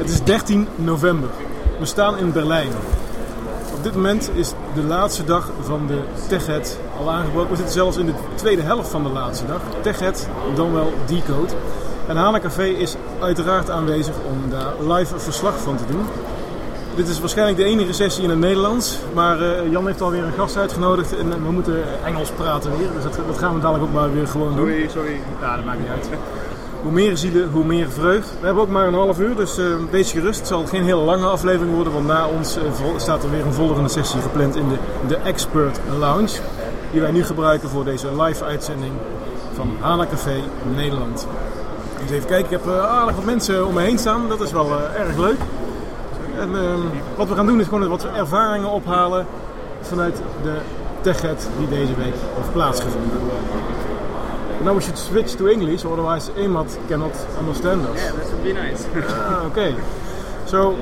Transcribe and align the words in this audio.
Het 0.00 0.10
is 0.10 0.22
13 0.22 0.68
november. 0.76 1.28
We 1.78 1.86
staan 1.86 2.18
in 2.18 2.32
Berlijn. 2.32 2.68
Op 3.76 3.82
dit 3.82 3.94
moment 3.94 4.30
is 4.34 4.52
de 4.74 4.82
laatste 4.82 5.24
dag 5.24 5.50
van 5.60 5.86
de 5.86 6.00
TechHead 6.28 6.78
al 6.98 7.10
aangebroken. 7.10 7.50
We 7.50 7.56
zitten 7.56 7.74
zelfs 7.74 7.96
in 7.96 8.06
de 8.06 8.12
tweede 8.34 8.62
helft 8.62 8.88
van 8.88 9.02
de 9.02 9.08
laatste 9.08 9.46
dag. 9.46 9.60
TechHead, 9.82 10.28
dan 10.54 10.72
wel 10.72 10.92
Decode. 11.06 11.52
En 12.06 12.16
Hana 12.16 12.40
Café 12.40 12.64
is 12.64 12.96
uiteraard 13.20 13.70
aanwezig 13.70 14.14
om 14.28 14.50
daar 14.50 14.96
live 14.96 15.18
verslag 15.18 15.58
van 15.58 15.76
te 15.76 15.84
doen. 15.86 16.06
Dit 16.94 17.08
is 17.08 17.20
waarschijnlijk 17.20 17.58
de 17.58 17.64
enige 17.64 17.92
sessie 17.92 18.22
in 18.22 18.30
het 18.30 18.38
Nederlands. 18.38 18.98
Maar 19.14 19.40
eh, 19.40 19.70
Jan 19.70 19.86
heeft 19.86 20.00
alweer 20.00 20.24
een 20.24 20.32
gast 20.32 20.56
uitgenodigd 20.56 21.16
en 21.16 21.44
we 21.44 21.52
moeten 21.52 22.04
Engels 22.04 22.30
praten 22.30 22.78
weer. 22.78 22.88
Dus 22.94 23.02
dat, 23.02 23.26
dat 23.26 23.38
gaan 23.38 23.54
we 23.54 23.60
dadelijk 23.60 23.84
ook 23.84 23.92
maar 23.92 24.12
weer 24.12 24.26
gewoon 24.26 24.56
doen. 24.56 24.66
Sorry, 24.66 24.88
sorry. 24.88 25.20
Ja, 25.40 25.56
dat 25.56 25.64
maakt 25.64 25.78
niet 25.78 25.88
uit. 25.88 26.08
Hoe 26.82 26.92
meer 26.92 27.16
zielen, 27.16 27.50
hoe 27.50 27.64
meer 27.64 27.90
vreugd. 27.90 28.30
We 28.40 28.46
hebben 28.46 28.62
ook 28.62 28.68
maar 28.68 28.86
een 28.86 28.94
half 28.94 29.18
uur, 29.18 29.36
dus 29.36 29.58
uh, 29.58 29.66
wees 29.90 30.12
gerust. 30.12 30.38
Het 30.38 30.48
zal 30.48 30.66
geen 30.66 30.84
hele 30.84 31.00
lange 31.00 31.26
aflevering 31.26 31.74
worden, 31.74 31.92
want 31.92 32.06
na 32.06 32.26
ons 32.26 32.56
uh, 32.56 32.62
staat 32.96 33.22
er 33.22 33.30
weer 33.30 33.46
een 33.46 33.52
volgende 33.52 33.88
sessie 33.88 34.20
gepland 34.20 34.56
in 34.56 34.68
de, 34.68 34.76
de 35.08 35.16
Expert 35.16 35.80
Lounge. 35.98 36.38
Die 36.92 37.00
wij 37.00 37.10
nu 37.10 37.24
gebruiken 37.24 37.68
voor 37.68 37.84
deze 37.84 38.22
live 38.22 38.44
uitzending 38.44 38.92
van 39.54 39.76
Hana 39.80 40.06
Café 40.06 40.36
Nederland. 40.74 41.26
Dus 42.00 42.10
even 42.10 42.28
kijken, 42.28 42.44
ik 42.44 42.50
heb 42.50 42.66
uh, 42.66 42.84
aardig 42.84 43.14
wat 43.14 43.24
mensen 43.24 43.66
om 43.66 43.74
me 43.74 43.80
heen 43.80 43.98
staan. 43.98 44.28
Dat 44.28 44.40
is 44.40 44.52
wel 44.52 44.70
erg 44.96 45.16
leuk. 45.16 45.38
En 46.38 46.56
ehm, 46.56 46.80
wat 47.16 47.28
we 47.28 47.34
gaan 47.34 47.46
doen 47.46 47.60
is 47.60 47.66
gewoon 47.66 47.88
wat 47.88 48.06
ervaringen 48.16 48.70
ophalen 48.70 49.26
vanuit 49.80 50.22
de 50.42 50.56
TechEd 51.00 51.48
die 51.58 51.68
deze 51.68 51.94
week 51.94 52.14
heeft 52.36 52.52
plaatsgevonden. 52.52 53.18
Now 54.62 54.74
we 54.74 54.82
should 54.82 54.98
switch 54.98 55.36
to 55.36 55.48
English, 55.48 55.86
otherwise 55.86 56.28
Emad 56.30 56.68
cannot 56.88 57.16
understand 57.38 57.80
us. 57.86 57.96
Yeah, 57.96 58.12
that 58.12 58.32
would 58.32 58.44
be 58.44 58.52
nice. 58.52 58.86
ah, 58.94 59.46
okay. 59.46 59.72
So, 60.46 60.76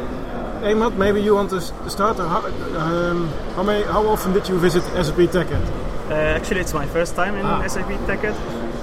Emad, 0.62 0.96
maybe 0.96 1.22
you 1.22 1.34
want 1.36 1.50
to 1.50 1.60
start. 1.88 2.16
How, 2.16 2.44
um, 2.76 3.28
how, 3.54 3.62
may, 3.62 3.82
how 3.82 4.04
often 4.08 4.32
did 4.32 4.48
you 4.48 4.58
visit 4.58 4.82
SAP 4.82 5.30
TechEd? 5.30 5.62
Uh, 6.10 6.14
actually, 6.14 6.60
it's 6.60 6.74
my 6.74 6.86
first 6.86 7.14
time 7.14 7.36
in 7.36 7.46
ah. 7.46 7.64
SAP 7.68 7.86
TechEd, 8.08 8.34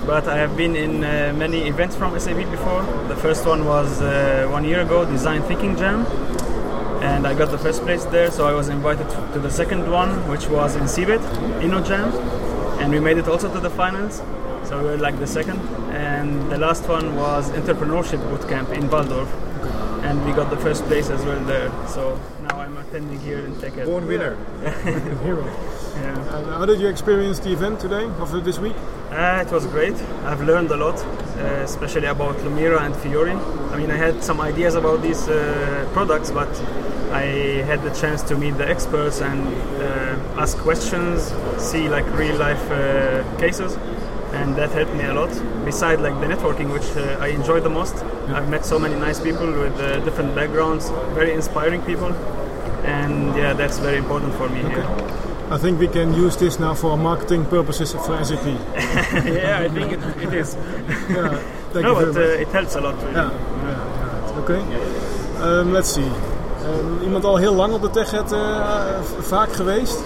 but 0.08 0.30
I 0.30 0.38
have 0.38 0.56
been 0.56 0.78
in 0.78 1.04
uh, 1.04 1.34
many 1.36 1.68
events 1.68 1.98
from 1.98 2.18
SAP 2.18 2.50
before. 2.50 2.84
The 3.09 3.18
first 3.18 3.46
one 3.46 3.66
was 3.66 4.02
uh, 4.02 4.48
one 4.50 4.64
year 4.64 4.80
ago, 4.82 5.04
Design 5.04 5.42
Thinking 5.44 5.76
Jam, 5.76 6.06
and 7.02 7.28
I 7.28 7.34
got 7.34 7.52
the 7.52 7.58
first 7.58 7.82
place 7.82 8.06
there. 8.06 8.32
So 8.32 8.48
I 8.48 8.54
was 8.54 8.70
invited 8.70 9.09
to 9.34 9.40
the 9.40 9.52
second 9.52 9.92
one, 9.92 10.26
which 10.30 10.48
was 10.48 10.78
in 10.78 10.84
Cebit, 10.88 11.20
InnoJam, 11.59 12.14
and 12.80 12.94
we 12.94 13.02
made 13.02 13.18
it 13.18 13.28
also 13.28 13.52
to 13.52 13.59
the 13.59 13.70
finals. 13.70 14.22
So 14.68 14.80
we 14.80 14.86
were 14.86 14.98
like 14.98 15.20
the 15.20 15.28
second, 15.28 15.60
and 15.94 16.52
the 16.52 16.58
last 16.58 16.88
one 16.90 17.16
was 17.16 17.52
entrepreneurship 17.52 18.18
bootcamp 18.32 18.72
in 18.74 18.90
Waldorf, 18.90 19.32
and 20.04 20.26
we 20.26 20.32
got 20.34 20.50
the 20.50 20.58
first 20.58 20.84
place 20.86 21.12
as 21.12 21.24
well 21.24 21.40
there. 21.46 21.70
So 21.88 22.20
now 22.42 22.60
I'm 22.62 22.76
attending 22.78 23.20
here 23.20 23.46
in 23.46 23.54
TechEd. 23.58 23.86
Born 23.86 24.08
winner, 24.08 24.36
hero. 25.24 25.46
Yeah. 25.46 26.38
And 26.38 26.48
how 26.48 26.66
did 26.66 26.80
you 26.80 26.88
experience 26.88 27.38
the 27.40 27.52
event 27.54 27.80
today, 27.80 28.06
after 28.20 28.42
this 28.42 28.58
week? 28.58 28.76
Uh, 29.12 29.44
it 29.46 29.52
was 29.52 29.68
great. 29.68 29.94
I've 30.24 30.42
learned 30.42 30.72
a 30.72 30.78
lot, 30.78 30.98
uh, 30.98 31.62
especially 31.64 32.08
about 32.08 32.36
Lumira 32.38 32.82
and 32.82 32.96
Fiori. 32.96 33.34
I 33.72 33.78
mean, 33.78 33.92
I 33.92 33.98
had 33.98 34.24
some 34.24 34.42
ideas 34.42 34.74
about 34.74 35.04
these 35.04 35.30
uh, 35.30 35.88
products, 35.94 36.32
but 36.32 36.50
I 37.12 37.62
had 37.68 37.84
the 37.84 37.92
chance 37.92 38.24
to 38.24 38.36
meet 38.36 38.58
the 38.58 38.68
experts 38.68 39.22
and 39.22 39.48
uh, 39.48 40.42
ask 40.42 40.58
questions, 40.58 41.32
see 41.60 41.88
like 41.88 42.06
real 42.18 42.36
life 42.38 42.72
uh, 42.72 43.24
cases 43.38 43.78
and 44.36 44.55
that 44.55 44.72
helped 44.72 44.94
me 44.94 45.05
a 45.05 45.14
lot. 45.14 45.30
Besides, 45.66 46.02
like 46.02 46.19
the 46.19 46.28
networking, 46.28 46.72
which 46.72 46.89
uh, 46.95 47.25
I 47.25 47.28
enjoy 47.28 47.59
the 47.59 47.69
most, 47.69 47.95
yeah. 47.95 48.38
I've 48.38 48.50
met 48.50 48.66
so 48.66 48.78
many 48.80 48.95
nice 48.95 49.19
people 49.19 49.47
with 49.47 49.80
uh, 49.80 50.00
different 50.05 50.36
backgrounds, 50.36 50.89
very 51.14 51.33
inspiring 51.33 51.81
people, 51.81 52.14
and 52.83 53.36
yeah, 53.36 53.53
that's 53.53 53.80
very 53.80 53.97
important 53.97 54.33
for 54.36 54.50
me 54.50 54.61
okay. 54.63 54.75
here. 54.75 55.25
I 55.51 55.57
think 55.57 55.79
we 55.79 55.88
can 55.88 56.13
use 56.13 56.38
this 56.38 56.59
now 56.59 56.74
for 56.74 56.97
marketing 56.97 57.45
purposes 57.45 57.94
for 57.94 58.24
SAP. 58.24 58.45
yeah, 59.25 59.59
I 59.62 59.69
think 59.69 59.91
it, 59.94 60.00
it 60.24 60.34
is. 60.34 60.56
yeah, 61.09 61.41
no, 61.81 61.94
but 61.94 62.18
uh, 62.18 62.44
it 62.44 62.47
helps 62.47 62.75
a 62.75 62.81
lot. 62.81 62.95
Really. 62.95 63.13
Yeah, 63.13 63.31
yeah, 63.63 64.41
okay. 64.41 64.62
Um, 65.41 65.72
let's 65.72 65.94
see. 65.94 66.09
Um, 66.66 67.01
iemand 67.01 67.25
al 67.25 67.38
heel 67.38 67.53
lang 67.53 67.74
op 67.74 67.81
de 67.81 67.90
TechHead 67.90 68.31
uh, 68.31 69.00
vaak 69.19 69.53
geweest? 69.53 70.03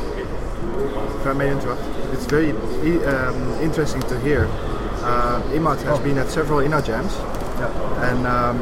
If 1.19 1.27
I 1.27 1.33
may 1.33 1.51
interrupt, 1.51 1.81
it's 2.13 2.25
very 2.25 2.51
um, 2.51 3.53
interesting 3.61 4.01
to 4.03 4.19
hear. 4.19 4.45
Uh, 5.01 5.41
Imad 5.53 5.81
has 5.83 5.99
oh. 5.99 6.03
been 6.03 6.17
at 6.17 6.29
several 6.29 6.59
INA 6.59 6.81
jams, 6.81 7.13
yeah. 7.15 8.11
and 8.11 8.27
um, 8.27 8.57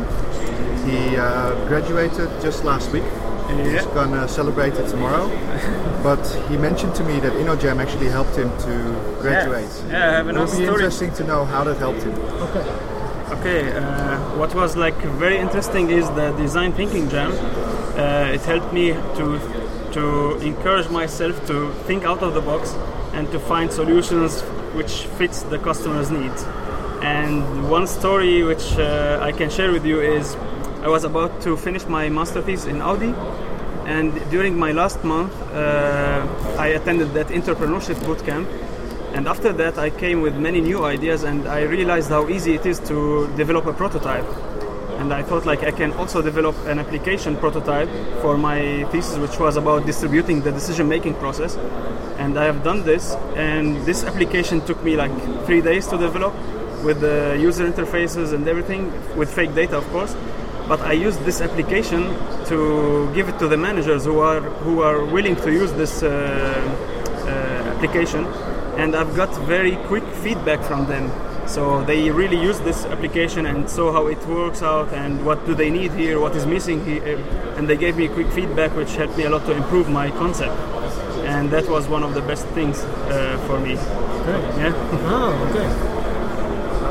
he 0.87 1.17
uh, 1.17 1.53
graduated 1.67 2.29
just 2.41 2.63
last 2.63 2.91
week. 2.91 3.03
Yeah. 3.03 3.63
He's 3.63 3.85
gonna 3.87 4.27
celebrate 4.27 4.73
it 4.73 4.87
tomorrow. 4.89 5.27
but 6.03 6.23
he 6.49 6.57
mentioned 6.57 6.93
to 6.95 7.03
me 7.03 7.19
that 7.21 7.33
InnoJam 7.33 7.81
actually 7.81 8.07
helped 8.07 8.35
him 8.35 8.49
to 8.59 8.73
graduate. 9.21 9.69
Yeah, 9.87 9.91
yeah 9.91 10.09
I 10.09 10.13
have 10.17 10.27
It 10.29 10.35
would 10.35 10.45
be 10.45 10.51
story. 10.51 10.67
interesting 10.67 11.13
to 11.13 11.23
know 11.23 11.45
how 11.45 11.63
that 11.63 11.77
helped 11.77 12.03
him. 12.03 12.13
Okay. 12.47 12.87
Okay, 13.39 13.71
uh, 13.73 14.17
what 14.37 14.55
was 14.55 14.77
like 14.77 14.95
very 15.19 15.37
interesting 15.37 15.89
is 15.89 16.07
the 16.11 16.31
design 16.37 16.71
thinking 16.73 17.09
jam. 17.09 17.31
Uh, 17.97 18.31
it 18.33 18.41
helped 18.41 18.71
me 18.71 18.93
to 18.93 19.39
to 19.93 20.37
encourage 20.39 20.89
myself 20.89 21.45
to 21.47 21.71
think 21.87 22.03
out 22.03 22.21
of 22.21 22.33
the 22.33 22.41
box 22.41 22.73
and 23.13 23.31
to 23.31 23.39
find 23.39 23.71
solutions 23.71 24.41
which 24.75 25.07
fits 25.17 25.43
the 25.43 25.57
customer's 25.57 26.11
needs. 26.11 26.43
And 27.01 27.69
one 27.69 27.87
story 27.87 28.43
which 28.43 28.73
uh, 28.77 29.19
I 29.21 29.31
can 29.31 29.49
share 29.49 29.71
with 29.71 29.85
you 29.85 30.01
is 30.01 30.35
I 30.81 30.87
was 30.87 31.03
about 31.03 31.41
to 31.41 31.57
finish 31.57 31.85
my 31.85 32.09
master 32.09 32.41
thesis 32.41 32.65
in 32.65 32.81
Audi, 32.81 33.13
and 33.85 34.13
during 34.29 34.59
my 34.59 34.73
last 34.73 35.03
month, 35.03 35.33
uh, 35.53 36.27
I 36.59 36.67
attended 36.67 37.13
that 37.13 37.27
entrepreneurship 37.27 37.95
bootcamp. 38.05 38.45
And 39.13 39.27
after 39.27 39.53
that, 39.53 39.77
I 39.77 39.89
came 39.89 40.21
with 40.21 40.35
many 40.35 40.59
new 40.59 40.83
ideas, 40.83 41.23
and 41.23 41.47
I 41.47 41.61
realized 41.61 42.09
how 42.09 42.27
easy 42.27 42.55
it 42.55 42.65
is 42.65 42.79
to 42.81 43.27
develop 43.37 43.65
a 43.65 43.73
prototype. 43.73 44.25
And 44.97 45.13
I 45.13 45.23
thought 45.23 45.45
like 45.45 45.63
I 45.63 45.71
can 45.71 45.93
also 45.93 46.21
develop 46.21 46.55
an 46.65 46.79
application 46.79 47.37
prototype 47.37 47.89
for 48.21 48.37
my 48.37 48.83
thesis, 48.91 49.17
which 49.17 49.39
was 49.39 49.57
about 49.57 49.85
distributing 49.85 50.41
the 50.41 50.51
decision-making 50.51 51.15
process. 51.15 51.55
And 52.17 52.37
I 52.37 52.45
have 52.45 52.63
done 52.63 52.83
this, 52.83 53.13
and 53.35 53.77
this 53.85 54.03
application 54.03 54.61
took 54.61 54.83
me 54.83 54.95
like 54.95 55.11
three 55.45 55.61
days 55.61 55.87
to 55.87 55.97
develop 55.97 56.33
with 56.83 57.01
the 57.01 57.37
user 57.39 57.69
interfaces 57.69 58.33
and 58.33 58.47
everything, 58.47 58.91
with 59.15 59.33
fake 59.33 59.53
data, 59.53 59.77
of 59.77 59.87
course 59.91 60.15
but 60.67 60.81
I 60.81 60.91
used 60.91 61.23
this 61.23 61.39
application 61.41 62.03
to 62.47 63.09
give 63.13 63.29
it 63.29 63.39
to 63.39 63.47
the 63.47 63.57
managers 63.57 64.03
who 64.03 64.19
are 64.19 64.41
who 64.41 64.81
are 64.81 65.05
willing 65.05 65.35
to 65.37 65.51
use 65.51 65.71
this 65.73 66.03
uh, 66.03 66.09
uh, 66.09 67.29
application, 67.73 68.25
and 68.75 68.95
I've 68.95 69.15
got 69.15 69.33
very 69.47 69.77
quick 69.87 70.03
feedback 70.23 70.61
from 70.63 70.85
them. 70.87 71.09
So 71.47 71.83
they 71.85 72.09
really 72.11 72.39
use 72.39 72.59
this 72.59 72.85
application 72.85 73.45
and 73.45 73.69
saw 73.69 73.91
how 73.91 74.07
it 74.07 74.23
works 74.27 74.61
out 74.61 74.93
and 74.93 75.25
what 75.25 75.45
do 75.45 75.55
they 75.55 75.69
need 75.69 75.91
here, 75.93 76.19
what 76.19 76.35
is 76.35 76.45
missing 76.45 76.83
here, 76.85 77.17
and 77.55 77.67
they 77.67 77.77
gave 77.77 77.95
me 77.97 78.07
quick 78.09 78.27
feedback, 78.31 78.75
which 78.75 78.95
helped 78.95 79.17
me 79.17 79.23
a 79.23 79.29
lot 79.29 79.45
to 79.45 79.53
improve 79.53 79.89
my 79.89 80.11
concept. 80.11 80.53
And 81.25 81.49
that 81.51 81.67
was 81.69 81.87
one 81.87 82.03
of 82.03 82.13
the 82.13 82.21
best 82.21 82.45
things 82.47 82.83
uh, 82.83 83.37
for 83.47 83.59
me. 83.59 83.77
Okay. 84.27 84.61
Yeah. 84.61 84.73
Oh, 85.07 85.31
okay. 85.47 85.67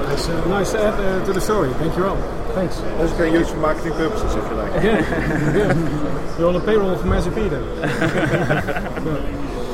Nice, 0.08 0.28
uh, 0.28 0.48
nice 0.48 0.72
to 0.72 0.78
add 0.80 0.94
uh, 0.94 1.24
to 1.26 1.32
the 1.34 1.40
story. 1.40 1.70
Thank 1.74 1.94
you 1.98 2.06
all. 2.06 2.16
Thanks. 2.54 2.80
Also 2.98 3.14
can 3.18 3.34
use 3.34 3.50
for 3.50 3.58
marketing 3.58 3.92
purposes 3.92 4.34
if 4.34 4.44
you 4.48 4.56
like. 4.56 4.72
Yeah, 4.82 5.00
yeah. 5.54 6.38
You're 6.38 6.48
on 6.48 6.54
the 6.54 6.60
payroll 6.60 6.96
from 6.96 7.10
SAP 7.20 7.34
then. 7.34 7.62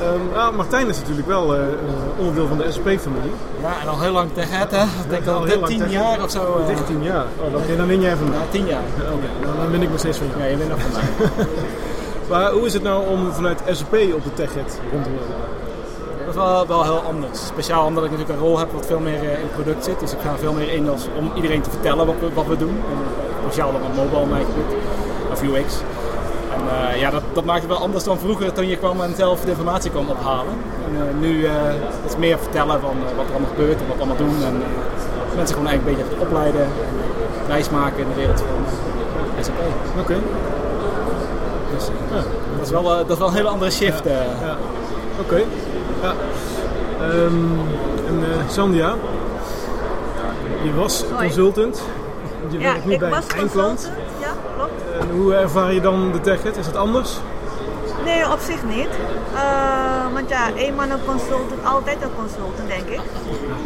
Um, 0.00 0.36
ah, 0.36 0.56
Martijn 0.56 0.88
is 0.88 0.98
natuurlijk 0.98 1.26
wel 1.26 1.56
uh, 1.56 1.62
onderdeel 2.18 2.46
van 2.46 2.58
de 2.58 2.72
SAP-familie. 2.72 3.32
Ja, 3.60 3.80
en 3.80 3.88
al 3.88 4.00
heel 4.00 4.12
lang 4.12 4.32
tegen 4.32 4.58
het, 4.58 4.70
hè? 4.70 4.82
Ik 4.82 5.08
denk 5.08 5.26
al 5.26 5.40
13 5.40 5.90
jaar 5.90 6.22
of 6.22 6.30
zo. 6.30 6.58
Uh, 6.60 6.66
13 6.66 7.02
jaar? 7.02 7.24
Oh, 7.44 7.52
dan, 7.52 7.76
dan 7.76 7.86
win 7.86 8.00
jij 8.00 8.16
van 8.16 8.28
mij. 8.28 8.38
Ja, 8.38 8.44
10 8.50 8.66
jaar. 8.66 8.82
Oké, 9.02 9.12
okay, 9.12 9.56
dan, 9.62 9.70
win 9.70 9.82
ik 9.82 9.90
nog 9.90 9.98
steeds 9.98 10.18
van 10.18 10.26
jou. 10.26 10.40
Ja, 10.40 10.46
je 10.46 10.56
wint 10.56 10.70
nog 10.70 10.80
van 10.80 10.92
mij. 10.92 11.28
maar 12.30 12.50
hoe 12.50 12.66
is 12.66 12.72
het 12.72 12.82
nou 12.82 13.08
om 13.08 13.32
vanuit 13.32 13.60
SAP 13.66 13.94
op 14.14 14.24
de 14.24 14.34
TechHead 14.34 14.80
rond 14.92 15.04
te 15.04 15.10
lopen? 15.10 15.58
Dat 16.18 16.28
is 16.28 16.34
wel, 16.34 16.66
wel 16.66 16.82
heel 16.82 17.02
anders. 17.02 17.46
Speciaal 17.46 17.86
omdat 17.86 18.04
ik 18.04 18.10
natuurlijk 18.10 18.38
een 18.38 18.46
rol 18.46 18.58
heb 18.58 18.72
wat 18.72 18.86
veel 18.86 19.00
meer 19.00 19.22
in 19.22 19.28
het 19.28 19.52
product 19.52 19.84
zit. 19.84 20.00
Dus 20.00 20.12
ik 20.12 20.18
ga 20.20 20.36
veel 20.36 20.52
meer 20.52 20.72
in 20.72 20.88
als, 20.88 21.06
om 21.18 21.30
iedereen 21.34 21.60
te 21.60 21.70
vertellen 21.70 22.06
wat 22.06 22.14
we, 22.20 22.32
wat 22.34 22.46
we 22.46 22.56
doen. 22.56 22.76
En 22.90 22.98
speciaal 23.42 23.72
dan 23.72 23.82
op 23.82 23.94
mobile 23.94 24.44
gebied. 24.44 24.76
Of 25.32 25.42
UX. 25.42 25.74
En 26.60 26.92
uh, 26.94 27.00
ja, 27.00 27.10
dat, 27.10 27.22
dat 27.32 27.44
maakt 27.44 27.60
het 27.60 27.70
wel 27.70 27.80
anders 27.80 28.04
dan 28.04 28.18
vroeger 28.18 28.52
toen 28.52 28.68
je 28.68 28.76
kwam 28.76 29.00
en 29.00 29.14
zelf 29.16 29.40
de 29.40 29.50
informatie 29.50 29.90
kon 29.90 30.10
ophalen. 30.10 30.54
En 30.86 30.94
uh, 30.94 31.20
nu 31.20 31.38
uh, 31.38 31.50
is 32.06 32.16
meer 32.16 32.38
vertellen 32.38 32.80
van 32.80 32.96
wat 33.16 33.26
er 33.26 33.32
allemaal 33.32 33.50
gebeurt 33.50 33.80
en 33.80 33.86
wat 33.86 33.96
we 33.96 34.02
allemaal 34.02 34.16
doen. 34.16 34.44
En 34.44 34.62
mensen 35.36 35.54
gewoon 35.54 35.70
eigenlijk 35.70 35.98
een 35.98 36.06
beetje 36.06 36.20
opleiden 36.26 36.62
en 36.62 36.70
reis 37.48 37.70
maken 37.70 37.98
in 37.98 38.08
de 38.08 38.14
wereld 38.14 38.40
van 38.40 39.44
SAP. 39.44 39.58
Oké. 39.98 40.00
Okay. 40.00 40.22
Dus 41.74 41.86
ja. 41.86 42.22
dat, 42.56 42.66
is 42.66 42.70
wel, 42.70 42.82
dat 42.82 43.10
is 43.10 43.18
wel 43.18 43.28
een 43.28 43.34
hele 43.34 43.48
andere 43.48 43.70
shift. 43.70 44.04
Ja. 44.04 44.10
ja. 44.10 44.56
Oké. 45.20 45.34
Okay. 45.34 45.46
Ja. 46.02 46.14
Um, 47.14 47.60
en 48.06 48.24
Sandia, 48.48 48.94
je 50.62 50.74
was 50.74 51.04
Hoi. 51.10 51.24
consultant. 51.24 51.82
Je 52.48 52.58
ja, 52.58 52.72
werkt 52.72 52.86
nu 52.86 52.92
ik 52.92 52.98
bij 52.98 53.10
was 53.10 53.24
een 53.28 53.38
eindklant. 53.38 53.90
Hoe 55.12 55.34
ervaar 55.34 55.72
je 55.72 55.80
dan 55.80 56.12
de 56.12 56.20
TechEd? 56.20 56.56
Is 56.56 56.66
het 56.66 56.76
anders? 56.76 57.16
Nee, 58.04 58.32
op 58.32 58.38
zich 58.38 58.64
niet. 58.64 58.88
Uh, 59.34 60.12
want 60.12 60.28
ja, 60.28 60.52
één 60.56 60.74
man 60.74 60.90
een 60.90 61.04
consultant, 61.06 61.64
altijd 61.64 62.02
een 62.02 62.14
consultant, 62.16 62.68
denk 62.68 62.86
ik. 62.86 63.00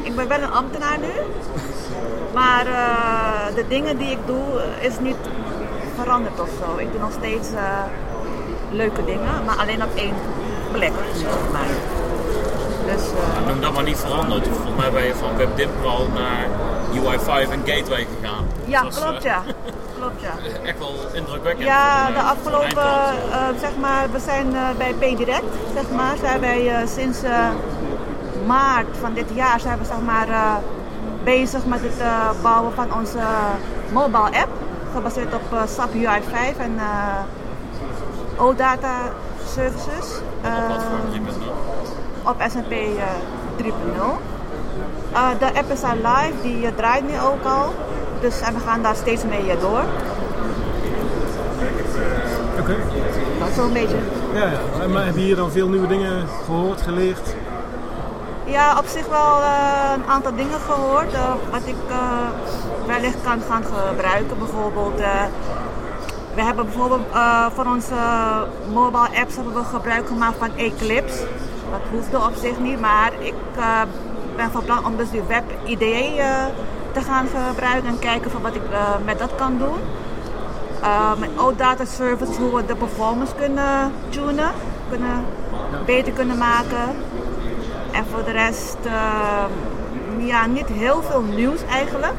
Ik 0.02 0.17
ben 0.17 0.29
wel 0.29 0.41
een 0.41 0.52
ambtenaar 0.52 0.99
nu. 0.99 1.12
Maar 2.35 2.67
uh, 2.67 3.55
de 3.55 3.64
dingen 3.69 3.96
die 3.99 4.11
ik 4.11 4.19
doe, 4.26 4.62
is 4.81 4.99
niet 5.00 5.17
veranderd 5.96 6.41
of 6.41 6.49
zo. 6.61 6.76
Ik 6.76 6.93
doe 6.93 7.00
nog 7.00 7.12
steeds 7.12 7.50
uh, 7.52 7.61
leuke 8.70 9.05
dingen, 9.05 9.44
maar 9.46 9.56
alleen 9.56 9.82
op 9.82 9.94
één 9.94 10.14
plek, 10.73 10.93
zeg 11.14 11.52
maar. 11.52 11.67
Dus, 12.87 13.02
uh, 13.02 13.46
Noem 13.46 13.61
dat 13.61 13.73
maar 13.73 13.82
niet 13.82 13.99
veranderd. 13.99 14.46
Volgens 14.49 14.76
mij 14.76 14.91
ben 14.91 15.05
je 15.05 15.14
van 15.14 15.37
WebDimpro 15.37 16.06
naar 16.14 16.46
UI5 16.94 17.50
en 17.50 17.62
Gateway 17.64 18.06
gegaan. 18.20 18.46
Ja, 18.64 18.81
klopt 18.81 19.23
ja. 19.23 19.43
klopt 19.99 20.20
ja. 20.20 20.32
Echt 20.62 20.79
wel 20.79 20.94
indrukwekkend. 21.12 21.67
Ja, 21.67 22.11
de 22.11 22.20
afgelopen, 22.20 22.93
uh, 23.29 23.61
zeg 23.61 23.76
maar, 23.81 24.11
we 24.12 24.19
zijn 24.19 24.46
uh, 24.52 24.69
bij 24.79 24.93
PDirect, 24.93 25.55
zeg 25.75 25.91
maar, 25.91 26.17
zijn 26.17 26.41
wij 26.41 26.87
sinds 26.87 27.19
maart 28.46 28.96
van 29.00 29.14
dit 29.14 29.31
jaar 29.35 29.61
zijn 29.61 29.79
we 29.79 29.85
zeg 29.85 30.00
maar 30.00 30.61
bezig 31.25 31.67
met 31.67 31.81
het 31.82 32.02
bouwen 32.43 32.73
van 32.73 32.94
onze 32.94 33.19
mobile 33.93 34.41
app, 34.41 34.49
gebaseerd 34.93 35.35
op 35.35 35.58
SAP 35.67 35.93
UI5 35.94 36.58
en 36.58 36.79
OData 38.37 38.94
services. 39.46 40.20
op 42.23 42.44
SNP 42.49 42.73
3.0. 43.62 43.73
Uh, 45.14 45.29
de 45.38 45.46
app 45.55 45.70
is 45.70 45.82
al 45.82 45.96
live, 45.96 46.35
die 46.43 46.75
draait 46.75 47.06
nu 47.08 47.20
ook 47.20 47.44
al. 47.44 47.75
Dus 48.24 48.40
en 48.40 48.54
we 48.54 48.60
gaan 48.60 48.82
daar 48.82 48.96
steeds 48.96 49.24
mee 49.24 49.46
uh, 49.46 49.60
door. 49.60 49.82
Oké. 52.58 52.60
Okay. 52.60 52.76
Dat 53.38 53.48
is 53.48 53.54
zo'n 53.54 53.72
beetje. 53.72 53.96
Ja, 54.34 54.50
ja. 54.80 54.88
Maar 54.88 55.04
heb 55.04 55.14
je 55.14 55.20
hier 55.20 55.36
dan 55.36 55.50
veel 55.50 55.68
nieuwe 55.68 55.86
dingen 55.86 56.28
gehoord, 56.44 56.82
geleerd? 56.82 57.34
Ja, 58.44 58.78
op 58.78 58.86
zich 58.86 59.06
wel 59.08 59.36
een 59.94 60.04
aantal 60.06 60.34
dingen 60.34 60.60
gehoord. 60.60 61.12
wat 61.50 61.60
ik 61.64 61.74
wellicht 62.86 63.22
kan 63.22 63.40
gaan 63.48 63.64
gebruiken. 63.64 64.38
Bijvoorbeeld, 64.38 64.98
we 66.34 66.42
hebben 66.42 66.64
bijvoorbeeld 66.64 67.06
voor 67.54 67.66
onze 67.66 67.94
mobile 68.72 69.20
apps 69.20 69.34
hebben 69.36 69.54
we 69.54 69.64
gebruik 69.64 70.06
gemaakt 70.06 70.36
van 70.38 70.56
Eclipse. 70.56 71.26
Dat 71.70 71.80
hoefde 71.90 72.16
op 72.16 72.34
zich 72.40 72.58
niet, 72.58 72.80
maar 72.80 73.12
ik 73.18 73.34
ben 74.36 74.50
van 74.50 74.64
plan 74.64 74.86
om 74.86 74.96
dus 74.96 75.10
die 75.10 75.22
web 75.28 75.44
IDE 75.64 76.14
uh, 76.16 76.44
te 76.94 77.00
gaan 77.00 77.26
gebruiken 77.26 77.88
en 77.88 77.99
kijken 77.99 78.31
van 78.31 78.43
wat 78.43 78.55
ik 78.55 78.62
uh, 78.70 78.79
met 79.05 79.19
dat 79.19 79.35
kan 79.35 79.58
doen. 79.58 79.79
Uh, 80.82 81.17
met 81.19 81.31
OData 81.37 81.85
Services, 81.85 82.37
hoe 82.37 82.55
we 82.56 82.67
de 82.67 82.75
performance 82.75 83.35
kunnen 83.35 83.93
tunen, 84.08 84.50
kunnen, 84.88 85.25
beter 85.87 86.12
kunnen 86.12 86.38
maken. 86.38 86.96
En 87.93 88.05
voor 88.12 88.25
de 88.25 88.31
rest, 88.31 88.76
ja, 90.19 90.46
niet 90.46 90.69
heel 90.69 91.02
veel 91.02 91.23
nieuws 91.23 91.64
eigenlijk. 91.70 92.14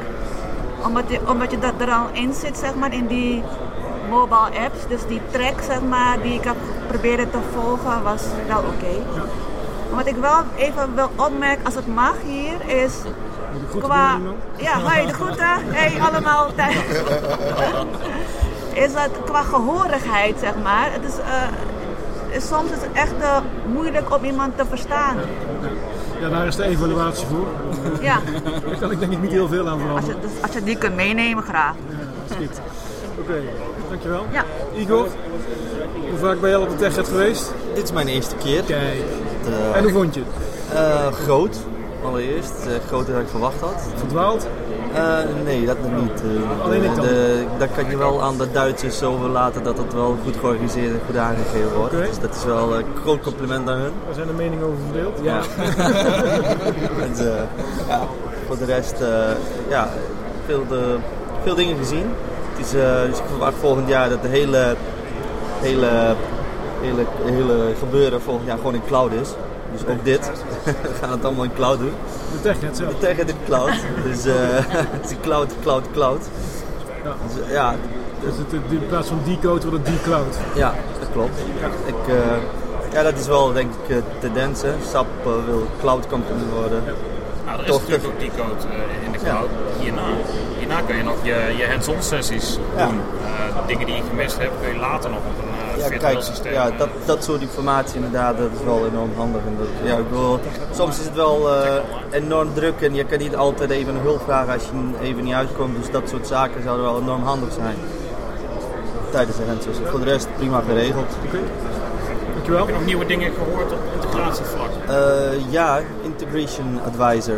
Omdat 0.86 1.04
je, 1.08 1.20
omdat 1.28 1.52
je 1.52 1.60
dat 1.60 1.74
er 1.78 1.92
al 1.92 2.08
in 2.12 2.34
zit, 2.34 2.58
zeg 2.58 2.76
maar, 2.76 2.94
in 2.94 3.08
die 3.08 3.44
mobile 4.10 4.60
apps. 4.66 4.88
Dus 4.88 5.08
die 5.08 5.22
track, 5.32 5.62
zeg 5.68 5.82
maar, 5.82 6.22
die 6.22 6.34
ik 6.34 6.44
heb 6.44 6.56
proberen 6.88 7.30
te 7.32 7.40
volgen, 7.54 8.04
was 8.04 8.24
wel 8.48 8.58
oké. 8.58 8.68
Okay. 8.68 9.02
Wat 9.90 10.08
ik 10.08 10.16
wel 10.16 10.42
even 10.56 10.96
wil 10.96 11.10
opmerken, 11.16 11.66
als 11.66 11.76
het 11.76 11.88
mag 11.88 12.16
hier, 12.24 12.76
is 12.84 12.94
qua... 13.80 14.20
Ja, 14.56 14.80
hoi, 14.80 15.06
de 15.06 15.14
groeten. 15.14 15.58
Hey, 15.68 16.02
allemaal. 16.02 16.52
is 18.86 18.94
dat 18.94 19.10
qua 19.26 19.42
gehoorigheid, 19.42 20.36
zeg 20.40 20.54
maar. 20.64 20.92
Het 20.92 21.04
is, 21.04 21.18
uh, 21.18 22.36
is, 22.36 22.48
soms 22.48 22.72
is 22.72 22.82
het 22.82 22.92
echt 22.94 23.14
uh, 23.20 23.38
moeilijk 23.74 24.16
om 24.16 24.24
iemand 24.24 24.58
te 24.58 24.66
verstaan. 24.66 25.18
Ja, 26.20 26.30
daar 26.30 26.48
is 26.48 26.56
de 26.56 26.64
evaluatie 26.64 27.28
voor. 27.28 27.48
Ja. 28.02 28.20
daar 28.66 28.78
kan 28.80 28.92
ik 28.92 29.00
denk 29.00 29.12
ik 29.12 29.22
niet 29.22 29.32
heel 29.32 29.48
veel 29.48 29.70
aan 29.70 29.80
veranderen. 29.80 29.96
Als 29.96 30.06
je, 30.06 30.28
dus 30.28 30.42
als 30.42 30.54
je 30.54 30.64
die 30.64 30.78
kunt 30.78 30.96
meenemen, 30.96 31.44
graag. 31.44 31.76
Ja, 32.28 32.36
Oké, 32.36 32.46
okay, 33.20 33.44
dankjewel. 33.90 34.26
Ja. 34.32 34.44
Igor, 34.76 35.08
hoe 36.10 36.20
vaak 36.20 36.40
ben 36.40 36.50
je 36.50 36.56
al 36.56 36.62
op 36.62 36.70
de 36.70 36.76
TechEd 36.76 37.08
geweest? 37.08 37.54
Dit 37.74 37.84
is 37.84 37.92
mijn 37.92 38.08
eerste 38.08 38.36
keer. 38.36 38.64
Kijk. 38.64 39.04
En 39.74 39.84
hoe 39.84 39.92
vond 39.92 40.14
je 40.14 40.20
het? 40.20 40.30
Uh, 40.74 41.08
groot, 41.08 41.58
allereerst. 42.06 42.54
Uh, 42.68 42.74
groter 42.88 43.14
dan 43.14 43.22
ik 43.22 43.28
verwacht 43.28 43.60
had. 43.60 43.84
Verdwaald? 43.96 44.48
nee, 45.44 45.66
dat 45.66 45.78
nog 45.82 46.02
niet. 46.02 46.22
Alleen 46.64 46.84
ik 46.84 46.96
dan? 46.96 47.06
De, 47.06 47.46
dat 47.58 47.70
kan 47.76 47.90
je 47.90 47.98
wel 47.98 48.24
aan 48.24 48.38
de 48.38 48.52
Duitsers 48.52 49.04
overlaten 49.04 49.64
dat 49.64 49.78
het 49.78 49.94
wel 49.94 50.18
goed 50.24 50.36
georganiseerd 50.40 50.94
en 50.94 51.00
goed 51.06 51.18
aangegeven 51.18 51.76
wordt. 51.76 51.94
Okay. 51.94 52.08
Dus 52.08 52.20
dat 52.20 52.36
is 52.36 52.44
wel 52.44 52.78
een 52.78 52.86
groot 53.02 53.22
compliment 53.22 53.70
aan 53.70 53.78
hun. 53.78 53.92
Daar 54.06 54.14
zijn 54.14 54.28
de 54.28 54.34
meningen 54.34 54.66
over 54.66 54.78
verdeeld. 54.92 55.20
Ja. 55.22 55.42
en, 57.06 57.16
ja 57.88 58.02
voor 58.48 58.58
de 58.58 58.66
rest, 58.66 58.96
ja, 59.70 59.90
veel, 60.46 60.68
de, 60.68 60.96
veel 61.44 61.56
dingen 61.56 61.78
gezien. 61.78 62.06
Het 62.56 62.66
is, 62.66 62.72
dus 62.72 63.20
ik 63.20 63.26
verwacht 63.30 63.56
volgend 63.60 63.88
jaar 63.88 64.10
dat 64.10 64.22
de 64.22 64.28
hele, 64.28 64.76
hele 65.62 66.16
hele, 66.82 67.06
hele 67.24 67.76
gebeuren 67.80 68.22
volgend 68.22 68.48
jaar 68.48 68.58
gewoon 68.58 68.74
in 68.74 68.86
cloud 68.88 69.12
is. 69.12 69.30
Dus 69.78 69.94
ook 69.94 70.06
dit. 70.06 70.32
we 70.64 70.94
gaan 71.02 71.12
het 71.12 71.26
allemaal 71.26 71.44
in 71.44 71.54
cloud 71.54 71.80
doen. 71.80 71.94
De 72.32 72.42
TechNet 72.42 72.78
zelf. 72.78 72.92
De 72.92 72.98
TechNet 72.98 73.30
in 73.30 73.36
cloud. 73.46 73.74
dus 74.04 74.26
uh, 74.26 74.34
het 74.98 75.12
is 75.12 75.16
cloud, 75.22 75.54
cloud, 75.62 75.84
cloud. 75.94 76.22
Ja. 77.04 77.16
Dus, 77.28 77.52
ja, 77.52 77.76
dus 78.22 78.38
het, 78.38 78.72
in 78.72 78.88
plaats 78.88 79.08
van 79.08 79.20
decode 79.26 79.70
wordt 79.70 79.88
het 79.88 79.98
decloud. 79.98 80.38
Ja, 80.56 80.74
dat 81.00 81.10
klopt. 81.12 81.40
Ja. 81.60 81.68
Ik, 81.86 82.14
uh, 82.14 82.94
ja, 82.94 83.04
dat 83.04 83.20
is 83.20 83.28
wel 83.28 83.54
denk 83.54 83.72
ik 83.72 83.88
de 83.88 84.04
tendens. 84.20 84.62
Hè. 84.62 84.72
SAP 84.90 85.08
uh, 85.20 85.34
wil 85.46 85.68
cloud 85.80 86.08
company 86.08 86.44
worden. 86.54 86.84
Ja. 86.86 86.92
Nou, 87.46 87.60
er 87.60 87.66
is 87.66 87.72
natuurlijk 87.72 88.06
ook 88.06 88.20
decode 88.20 88.68
in 89.06 89.12
de 89.12 89.18
cloud. 89.18 89.50
Hierna, 89.80 90.08
hierna 90.58 90.82
kun 90.82 90.96
je 90.98 91.04
nog 91.04 91.18
je, 91.24 91.54
je 91.58 91.68
hands-on 91.68 92.02
sessies 92.02 92.58
doen. 92.78 93.02
dingen 93.68 93.86
die 93.86 93.96
je 93.96 94.02
gemist 94.10 94.38
hebt, 94.38 94.54
kun 94.62 94.74
je 94.74 94.80
later 94.80 95.10
nog 95.10 95.20
op 95.20 95.45
ja, 95.92 95.98
kijk, 95.98 96.20
ja, 96.44 96.72
dat, 96.78 96.90
dat 97.06 97.24
soort 97.24 97.42
informatie 97.42 97.96
inderdaad, 97.96 98.38
dat 98.38 98.50
is 98.60 98.66
wel 98.66 98.88
enorm 98.88 99.12
handig. 99.16 99.42
En 99.42 99.56
dat, 99.58 99.68
ja, 99.90 99.98
ik 99.98 100.10
bedoel, 100.10 100.40
soms 100.74 101.00
is 101.00 101.06
het 101.06 101.16
wel 101.16 101.50
uh, 101.50 101.74
enorm 102.12 102.54
druk 102.54 102.82
en 102.82 102.94
je 102.94 103.06
kan 103.06 103.18
niet 103.18 103.36
altijd 103.36 103.70
even 103.70 103.96
een 103.96 104.02
hulp 104.02 104.22
vragen 104.22 104.54
als 104.54 104.64
je 104.64 105.06
even 105.06 105.24
niet 105.24 105.34
uitkomt. 105.34 105.78
Dus 105.78 105.92
dat 105.92 106.10
soort 106.10 106.28
zaken 106.28 106.64
zouden 106.64 106.86
wel 106.86 107.02
enorm 107.02 107.24
handig 107.24 107.54
zijn 107.54 107.76
tijdens 109.10 109.38
de 109.38 109.44
handsets. 109.48 109.80
Voor 109.86 110.00
de 110.00 110.06
rest 110.06 110.28
prima 110.38 110.62
geregeld. 110.68 111.16
Okay. 111.28 111.42
Dankjewel. 112.34 112.60
Heb 112.60 112.70
je 112.70 112.74
nog 112.74 112.86
nieuwe 112.86 113.06
dingen 113.06 113.32
gehoord 113.34 113.72
op 113.72 113.80
integratievlak? 113.94 114.70
Uh, 114.90 115.52
ja, 115.52 115.80
Integration 116.02 116.80
Advisor. 116.86 117.38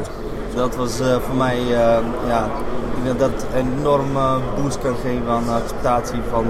Dat 0.56 0.76
was 0.76 1.02
uh, 1.02 1.16
voor 1.16 1.36
mij, 1.36 1.60
ja, 2.28 2.50
ik 2.98 3.04
denk 3.04 3.20
dat 3.20 3.32
dat 3.32 3.46
een 3.54 3.78
enorme 3.80 4.40
boost 4.62 4.80
kan 4.80 4.96
geven 4.96 5.30
aan 5.30 5.44
de 5.44 5.52
acceptatie 5.52 6.20
van 6.30 6.46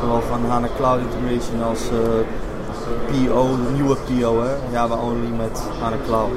Zowel 0.00 0.20
van 0.20 0.50
HANA 0.50 0.68
Cloud 0.76 1.00
Integration 1.00 1.62
als 1.62 1.80
uh, 1.92 1.98
PO, 3.06 3.56
de 3.56 3.72
nieuwe 3.72 3.96
PO, 3.96 4.42
hè? 4.42 4.54
Java 4.72 4.94
Only 4.94 5.36
met 5.36 5.62
HANA 5.80 5.96
Cloud. 6.06 6.30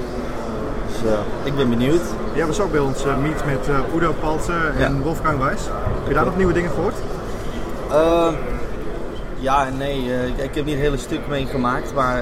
Dus 0.87 1.11
ik 1.43 1.55
ben 1.55 1.69
benieuwd. 1.69 2.01
Jij 2.33 2.47
was 2.47 2.59
ook 2.59 2.71
bij 2.71 2.79
ons 2.79 3.03
meet 3.21 3.45
met 3.45 3.69
Udo 3.95 4.13
Paltzer 4.19 4.73
en 4.77 4.95
ja. 4.95 5.01
Wolfgang 5.01 5.39
Wijs. 5.39 5.61
Heb 5.65 6.07
je 6.07 6.13
daar 6.13 6.25
nog 6.25 6.37
nieuwe 6.37 6.53
dingen 6.53 6.71
gehoord? 6.71 6.95
ja 9.39 9.65
en 9.65 9.77
nee. 9.77 10.11
ik 10.35 10.55
heb 10.55 10.65
niet 10.65 10.75
een 10.75 10.81
hele 10.81 10.97
stuk 10.97 11.27
meegemaakt, 11.27 11.93
maar 11.93 12.17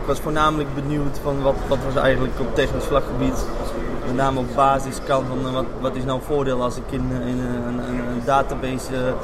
ik 0.00 0.06
was 0.06 0.20
voornamelijk 0.20 0.74
benieuwd 0.74 1.18
van 1.22 1.42
wat, 1.42 1.54
wat 1.68 1.78
was 1.92 2.02
eigenlijk 2.02 2.40
op 2.40 2.54
technisch 2.54 2.84
vlakgebied 2.84 3.44
met 4.10 4.18
name 4.18 4.38
op 4.38 4.54
basiskant 4.54 5.26
van 5.28 5.52
wat, 5.52 5.64
wat 5.80 5.96
is 5.96 6.04
nou 6.04 6.18
een 6.18 6.24
voordeel 6.24 6.62
als 6.62 6.76
ik 6.76 6.82
in, 6.90 7.10
in 7.26 7.38
een, 7.38 7.66
een, 7.66 7.78
een 7.88 8.22
database 8.24 9.14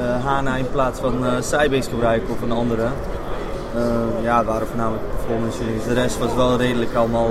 uh, 0.00 0.24
HANA 0.24 0.56
in 0.56 0.70
plaats 0.70 1.00
van 1.00 1.24
uh, 1.24 1.30
Sybase 1.40 1.90
gebruiken 1.90 2.34
of 2.34 2.42
een 2.42 2.52
andere. 2.52 2.82
Uh, 2.82 4.22
ja, 4.22 4.36
het 4.38 4.46
waren 4.46 4.66
voornamelijk 4.66 5.02
performance 5.10 5.62
units. 5.62 5.84
De 5.84 5.94
rest 5.94 6.18
was 6.18 6.34
wel 6.34 6.56
redelijk 6.56 6.94
allemaal 6.94 7.28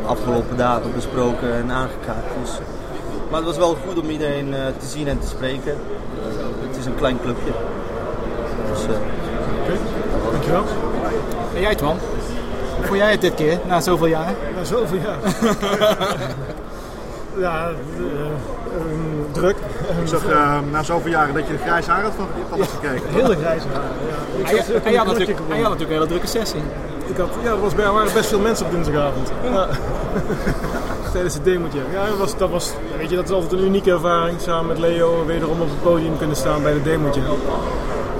de 0.00 0.06
afgelopen 0.06 0.56
dagen 0.56 0.94
besproken 0.94 1.54
en 1.54 1.70
aangekaart. 1.70 2.26
Dus, 2.42 2.50
maar 3.30 3.38
het 3.38 3.48
was 3.48 3.56
wel 3.56 3.76
goed 3.86 4.02
om 4.02 4.10
iedereen 4.10 4.54
te 4.78 4.86
zien 4.86 5.08
en 5.08 5.18
te 5.18 5.26
spreken. 5.26 5.76
het 6.68 6.76
is 6.76 6.86
een 6.86 6.96
klein 6.96 7.20
clubje. 7.20 7.52
Dus, 8.70 8.82
Oké, 8.82 8.92
okay. 9.62 9.78
dankjewel. 10.30 10.64
En 11.54 11.60
jij 11.60 11.74
Twan? 11.74 11.98
Hoe 12.84 12.92
vond 12.92 13.02
jij 13.02 13.12
het 13.12 13.20
dit 13.20 13.34
keer, 13.34 13.58
na 13.66 13.80
zoveel 13.80 14.06
jaar? 14.06 14.32
Na 14.56 14.64
zoveel 14.64 14.98
jaar? 14.98 15.18
ja, 17.44 17.68
um, 18.78 19.26
druk. 19.32 19.56
Ik 20.02 20.08
zag 20.08 20.30
uh, 20.30 20.58
na 20.70 20.82
zoveel 20.82 21.10
jaren 21.10 21.34
dat 21.34 21.46
je 21.46 21.52
de 21.52 21.58
grijze 21.58 21.90
haar 21.90 22.02
had 22.02 22.12
van, 22.16 22.26
van 22.48 22.58
ja, 22.58 22.64
gekeken. 22.64 23.08
Hele 23.08 23.36
grijze 23.36 23.66
haar, 23.72 23.82
ja. 23.82 24.44
Hij, 24.44 24.56
hij, 24.56 24.80
hij, 24.82 24.94
had 24.94 25.06
natuurlijk, 25.06 25.38
had 25.38 25.48
natuurlijk 25.48 25.80
een 25.80 25.94
hele 25.94 26.06
drukke 26.06 26.26
sessie. 26.26 26.62
Ik 27.06 27.16
had, 27.16 27.28
ja, 27.42 27.50
er 27.50 27.60
was 27.60 27.74
bij, 27.74 27.90
waren 27.90 28.12
best 28.12 28.28
veel 28.28 28.40
mensen 28.40 28.66
op 28.66 28.72
dinsdagavond. 28.72 29.32
Ja. 29.42 29.68
tijdens 31.12 31.34
het 31.34 31.44
demootje. 31.44 31.80
Ja, 31.92 32.06
dat 32.06 32.18
was, 32.18 32.36
dat 32.36 32.50
was, 32.50 32.72
weet 32.96 33.10
je, 33.10 33.16
dat 33.16 33.24
is 33.24 33.30
altijd 33.30 33.52
een 33.52 33.66
unieke 33.66 33.90
ervaring. 33.90 34.40
Samen 34.40 34.66
met 34.66 34.78
Leo 34.78 35.26
wederom 35.26 35.60
op 35.60 35.68
het 35.68 35.82
podium 35.82 36.18
kunnen 36.18 36.36
staan 36.36 36.62
bij 36.62 36.72
de 36.72 36.82
demootje. 36.82 37.20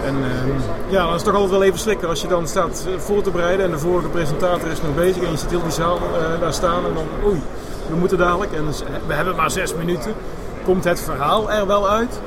En 0.05 0.15
ehm, 0.15 0.59
ja, 0.89 1.05
dan 1.05 1.09
is 1.09 1.15
het 1.15 1.25
toch 1.25 1.35
altijd 1.35 1.51
wel 1.51 1.63
even 1.63 1.79
slikken 1.79 2.09
als 2.09 2.21
je 2.21 2.29
dan 2.29 2.49
staat 2.49 2.87
eh, 2.89 2.99
voor 2.99 3.23
te 3.23 3.31
bereiden 3.31 3.65
en 3.65 3.71
de 3.71 3.79
vorige 3.79 4.09
presentator 4.09 4.71
is 4.71 4.83
nog 4.83 4.95
bezig 4.95 5.23
en 5.23 5.31
je 5.31 5.37
ziet 5.37 5.51
heel 5.51 5.63
die 5.63 5.73
zaal 5.73 5.97
eh, 5.97 6.41
daar 6.41 6.53
staan 6.53 6.85
en 6.87 6.95
dan 6.95 7.07
oei, 7.27 7.43
we 7.89 7.97
moeten 7.97 8.19
dadelijk 8.19 8.53
en 8.53 8.67
dus, 8.67 8.83
eh, 8.83 8.89
we 9.07 9.15
hebben 9.15 9.37
maar 9.37 9.51
zes 9.51 9.75
minuten. 9.75 10.13
Komt 10.65 10.85
het 10.85 11.01
verhaal 11.01 11.51
er 11.51 11.67
wel 11.67 11.91
uit? 11.91 12.21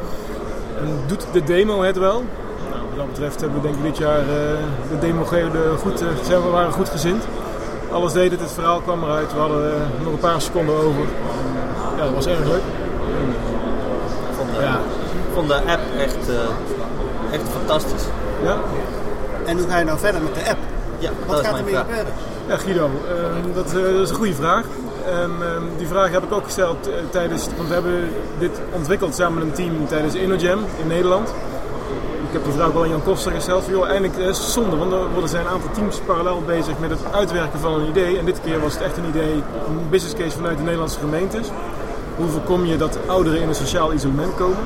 En 0.80 1.00
doet 1.08 1.26
de 1.32 1.44
demo 1.44 1.82
het 1.82 1.98
wel? 1.98 2.24
Nou, 2.70 2.82
wat 2.88 2.96
dat 2.98 3.08
betreft 3.08 3.42
hebben 3.42 3.62
we 3.62 3.68
denk 3.68 3.78
ik 3.78 3.84
dit 3.84 3.98
jaar 3.98 4.20
de 4.90 5.00
demo 5.00 5.24
goed, 5.80 6.04
zijn 6.24 6.42
we 6.42 6.50
waren 6.50 6.72
goed 6.72 6.90
gezind. 6.90 7.24
Alles 7.92 8.14
deed 8.14 8.32
het, 8.32 8.40
het 8.40 8.52
verhaal 8.52 8.80
kwam 8.80 9.04
eruit. 9.04 9.34
We 9.34 9.40
hadden 9.40 9.72
nog 10.04 10.14
een 10.14 10.20
paar 10.20 10.42
seconden 10.42 10.76
over. 10.76 11.06
Ja, 11.98 12.04
dat 12.04 12.14
was 12.14 12.26
erg 12.26 12.40
leuk. 12.40 12.62
Ik 14.30 14.36
vond 14.38 15.48
de, 15.48 15.56
Ja. 15.56 15.64
de 15.64 15.72
app 15.72 15.82
echt, 15.98 16.30
echt 17.32 17.44
fantastisch. 17.58 18.04
Ja, 18.44 18.58
En 19.46 19.58
hoe 19.58 19.68
ga 19.70 19.78
je 19.78 19.86
nou 19.86 20.00
verder 20.00 20.22
met 20.22 20.34
de 20.34 20.50
app? 20.50 20.58
Ja, 21.00 21.10
Wat 21.28 21.40
gaat 21.46 21.58
ermee 21.58 21.74
vraag. 21.74 21.86
gebeuren? 21.86 22.14
Ja, 22.48 22.58
Guido, 22.58 22.84
ehm, 23.08 23.54
dat, 23.54 23.66
eh, 23.66 23.74
dat 23.74 24.02
is 24.02 24.10
een 24.10 24.16
goede 24.16 24.34
vraag. 24.34 24.64
Ehm, 25.06 25.42
ehm, 25.42 25.62
die 25.78 25.88
vraag 25.88 26.12
heb 26.12 26.24
ik 26.24 26.32
ook 26.34 26.44
gesteld 26.44 26.88
eh, 26.88 26.94
tijdens, 27.10 27.48
want 27.56 27.68
we 27.68 27.74
hebben 27.74 28.10
dit 28.40 28.52
ontwikkeld 28.72 29.16
samen 29.16 29.38
met 29.38 29.48
een 29.48 29.54
team 29.54 29.88
tijdens 29.88 30.14
InnoJam 30.14 30.60
in 30.82 30.88
Nederland. 30.88 31.30
Ik 32.28 32.34
heb 32.34 32.44
die 32.44 32.54
vraag 32.54 32.72
wel 32.72 32.84
aan 32.84 32.90
Jan 32.90 33.04
Koster 33.04 33.32
gesteld. 33.32 33.64
Van, 33.64 33.74
joh, 33.74 33.86
eindelijk 33.88 34.18
eh, 34.18 34.28
is 34.28 34.38
het 34.38 34.48
zonde, 34.48 34.76
want 34.76 34.92
er 34.92 35.10
worden 35.12 35.30
zijn 35.30 35.46
een 35.46 35.52
aantal 35.52 35.70
teams 35.72 35.98
parallel 36.06 36.42
bezig 36.46 36.80
met 36.80 36.90
het 36.90 37.00
uitwerken 37.12 37.60
van 37.60 37.74
een 37.74 37.88
idee. 37.90 38.18
En 38.18 38.26
dit 38.26 38.40
keer 38.44 38.60
was 38.60 38.74
het 38.74 38.82
echt 38.84 38.98
een 38.98 39.06
idee, 39.10 39.34
een 39.68 39.90
business 39.90 40.16
case 40.16 40.36
vanuit 40.38 40.58
de 40.58 40.64
Nederlandse 40.64 41.00
gemeentes. 41.00 41.48
Hoe 42.16 42.28
voorkom 42.30 42.66
je 42.66 42.78
dat 42.78 42.98
ouderen 43.06 43.42
in 43.42 43.48
een 43.48 43.56
sociaal 43.56 43.94
isolement 43.94 44.36
komen? 44.36 44.58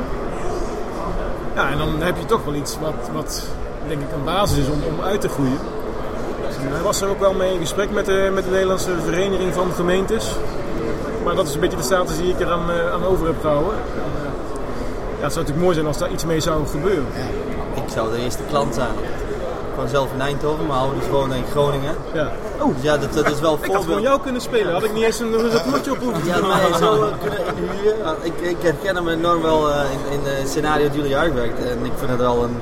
Ja, 1.56 1.70
en 1.70 1.78
dan 1.78 2.02
heb 2.02 2.18
je 2.18 2.26
toch 2.26 2.44
wel 2.44 2.54
iets 2.54 2.78
wat, 2.80 3.10
wat 3.14 3.44
denk 3.88 4.02
ik 4.02 4.12
een 4.14 4.24
basis 4.24 4.58
is 4.58 4.68
om, 4.70 4.80
om 4.94 5.02
uit 5.02 5.22
te 5.22 5.30
groeien. 5.30 5.60
En 6.62 6.72
Hij 6.72 6.82
was 6.82 7.02
er 7.02 7.10
ook 7.10 7.20
wel 7.20 7.34
mee 7.34 7.54
in 7.54 7.60
gesprek 7.60 7.92
met 7.92 8.06
de, 8.06 8.32
met 8.34 8.44
de 8.44 8.50
Nederlandse 8.50 8.92
Vereniging 9.04 9.54
van 9.54 9.72
Gemeentes. 9.72 10.36
Maar 11.24 11.36
dat 11.36 11.48
is 11.48 11.54
een 11.54 11.60
beetje 11.60 11.78
de 11.78 11.84
status 11.84 12.18
die 12.18 12.30
ik 12.30 12.40
er 12.40 12.52
aan, 12.52 12.72
eh, 12.72 12.92
aan 12.94 13.06
over 13.06 13.26
heb 13.26 13.42
gehouden. 13.42 13.74
En, 13.74 14.12
eh, 14.16 14.30
ja, 15.18 15.24
het 15.24 15.34
zou 15.34 15.46
natuurlijk 15.46 15.58
mooi 15.58 15.74
zijn 15.74 15.88
als 15.88 15.98
daar 15.98 16.12
iets 16.12 16.26
mee 16.26 16.40
zou 16.40 16.68
gebeuren. 16.68 17.06
Ik 17.74 17.90
zou 17.94 18.12
de 18.12 18.18
eerste 18.18 18.44
klant 18.50 18.74
zijn. 18.74 18.96
Woon 19.76 19.88
zelf 19.88 20.14
in 20.14 20.22
Eindhoven, 20.22 20.68
mijn 20.68 20.80
ouders 20.80 21.08
wonen 21.08 21.38
in 21.38 21.44
Groningen. 21.52 21.96
Ja. 22.14 22.32
Dus 22.74 22.84
ja, 22.84 22.98
dat, 22.98 23.14
dat 23.14 23.32
is 23.32 23.40
wel 23.40 23.54
Ik 23.54 23.60
had 23.60 23.66
gewoon 23.66 23.84
voorbeeld. 23.84 24.02
jou 24.02 24.22
kunnen 24.22 24.42
spelen, 24.42 24.74
had 24.74 24.84
ik 24.84 24.94
niet 24.94 25.04
eens 25.04 25.20
een, 25.20 25.52
rapportje 25.52 25.92
op 25.92 25.98
hoeven 25.98 26.26
Ja, 26.26 26.78
zo 26.78 27.04
eh, 27.04 27.14
kunnen 27.22 27.40
inhuren. 27.56 28.04
Want 28.04 28.18
Ik, 28.22 28.34
ik 28.40 28.58
herken 28.62 28.96
hem 28.96 29.08
enorm 29.08 29.42
wel 29.42 29.72
eh, 29.72 29.82
in, 29.92 30.20
in 30.20 30.20
het 30.24 30.50
scenario 30.50 30.88
dat 30.88 30.96
jullie 30.96 31.18
uitwerkt. 31.18 31.60
En 31.60 31.86
ik 31.86 31.92
vind 31.96 32.10
het 32.10 32.20
wel 32.20 32.44
een... 32.44 32.58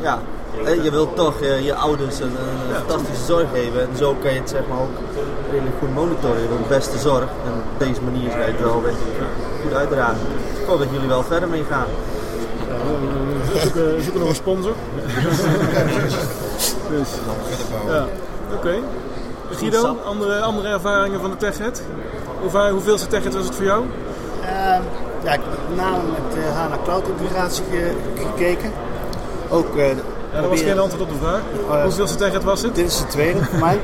Ja, 0.00 0.18
eh, 0.64 0.84
je 0.84 0.90
wilt 0.90 1.16
toch 1.16 1.40
je 1.62 1.74
ouders 1.74 2.20
een, 2.20 2.36
een 2.68 2.74
fantastische 2.74 3.24
zorg 3.24 3.48
geven. 3.52 3.80
En 3.80 3.96
zo 3.96 4.16
kan 4.22 4.32
je 4.32 4.38
het 4.40 4.50
zeg 4.50 4.62
maar 4.68 4.80
ook 4.80 4.96
redelijk 5.50 5.76
goed 5.78 5.94
monitoren. 5.94 6.40
De 6.40 6.68
beste 6.68 6.98
zorg. 6.98 7.28
En 7.44 7.52
op 7.52 7.78
deze 7.78 8.00
manier 8.02 8.22
je 8.22 8.36
het 8.36 8.60
wel 8.60 8.82
goed 9.62 9.74
uitdragen. 9.74 10.18
Ik 10.60 10.66
hoop 10.66 10.78
dat 10.78 10.88
jullie 10.92 11.08
wel 11.08 11.22
verder 11.22 11.48
mee 11.48 11.64
gaan. 11.70 11.86
We 13.52 13.58
zoeken, 13.62 14.02
zoeken 14.02 14.20
nog 14.20 14.28
een 14.28 14.34
sponsor. 14.34 14.72
dus, 16.90 17.08
ja, 17.88 18.06
oké. 18.56 18.74
Guido, 19.50 19.96
andere, 20.04 20.40
andere 20.40 20.68
ervaringen 20.68 21.20
van 21.20 21.30
de 21.30 21.36
TechHead? 21.36 21.82
Hoeveel, 22.40 22.68
hoeveelste 22.70 23.06
TechHead 23.06 23.34
was 23.34 23.44
het 23.44 23.54
voor 23.54 23.64
jou? 23.64 23.84
Ehm, 24.44 24.82
ja, 25.24 25.32
ik 25.32 25.40
heb 25.50 25.58
met 25.68 25.76
name 25.76 25.96
met 25.96 26.44
eh, 26.44 26.56
HANA 26.56 26.76
Cloud 26.84 27.04
integratie 27.18 27.64
ge- 27.70 27.94
gekeken. 28.26 28.70
Ook, 29.48 29.76
eh, 29.76 29.88
Ja, 29.88 30.40
dat 30.40 30.50
was 30.50 30.60
geen 30.60 30.78
antwoord 30.78 31.02
op 31.02 31.08
de 31.08 31.18
vraag. 31.26 31.40
ja. 31.70 31.82
Hoeveelste 31.82 32.16
TechHead 32.16 32.44
was 32.44 32.62
het? 32.62 32.74
Dit 32.74 32.86
is 32.86 32.98
de 32.98 33.06
tweede 33.06 33.44
voor 33.44 33.58
mij. 33.58 33.80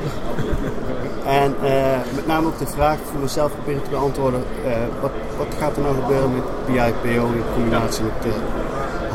En 1.25 1.55
eh, 1.63 1.97
met 2.15 2.27
name 2.27 2.47
ook 2.47 2.59
de 2.59 2.67
vraag 2.67 2.97
voor 3.11 3.19
mezelf 3.21 3.51
proberen 3.53 3.83
te 3.83 3.89
beantwoorden. 3.89 4.43
eh, 4.65 4.71
wat, 5.01 5.11
wat 5.37 5.47
gaat 5.59 5.75
er 5.75 5.81
nou 5.81 5.95
gebeuren 5.95 6.33
met 6.33 6.43
BI-PO 6.65 7.25
in 7.25 7.43
combinatie 7.53 8.03
met 8.03 8.13
de 8.21 8.29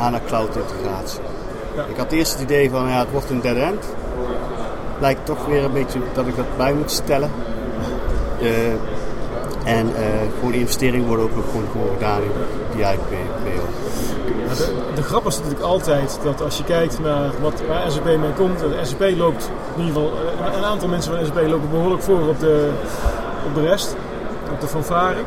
HANA 0.02 0.20
Cloud 0.26 0.56
integratie? 0.56 1.20
Ik 1.88 1.96
had 1.96 2.12
eerst 2.12 2.32
het 2.32 2.42
idee 2.42 2.70
van 2.70 2.88
ja, 2.88 2.98
het 2.98 3.10
wordt 3.10 3.30
een 3.30 3.40
dead 3.40 3.56
end. 3.56 3.84
Lijkt 5.00 5.26
toch 5.26 5.46
weer 5.46 5.64
een 5.64 5.72
beetje 5.72 5.98
dat 6.14 6.26
ik 6.26 6.36
dat 6.36 6.56
bij 6.56 6.72
moet 6.72 6.90
stellen. 6.90 7.30
Eh, 8.40 8.72
en 9.64 9.96
eh, 9.96 10.02
gewoon 10.34 10.50
die 10.50 10.60
investeringen 10.60 11.06
worden 11.06 11.24
ook 11.24 11.32
gewoon, 11.50 11.88
gedaan 11.92 12.22
in 12.22 12.30
BI-PO. 12.76 13.62
Ja, 14.48 14.54
de, 14.54 14.74
de 14.94 15.02
grap 15.02 15.26
is 15.26 15.36
natuurlijk 15.36 15.64
altijd 15.64 16.18
dat 16.22 16.42
als 16.42 16.56
je 16.56 16.64
kijkt 16.64 17.00
naar 17.00 17.30
wat, 17.40 17.62
waar 17.68 17.90
SAP 17.90 18.04
mee 18.04 18.32
komt. 18.36 18.62
en 18.62 18.86
SAP 18.86 19.00
loopt 19.16 19.50
in 19.76 19.84
ieder 19.84 20.02
geval, 20.02 20.18
eh, 20.18 20.46
een, 20.46 20.58
een 20.58 20.64
aantal 20.64 20.88
mensen 20.88 21.12
van 21.16 21.26
SAP 21.26 21.48
lopen 21.48 21.70
behoorlijk 21.70 22.02
voor 22.02 22.28
op 22.28 22.40
de, 22.40 22.70
op 23.46 23.54
de 23.54 23.60
rest, 23.60 23.96
op 24.52 24.60
de 24.60 24.66
fanfare. 24.66 25.18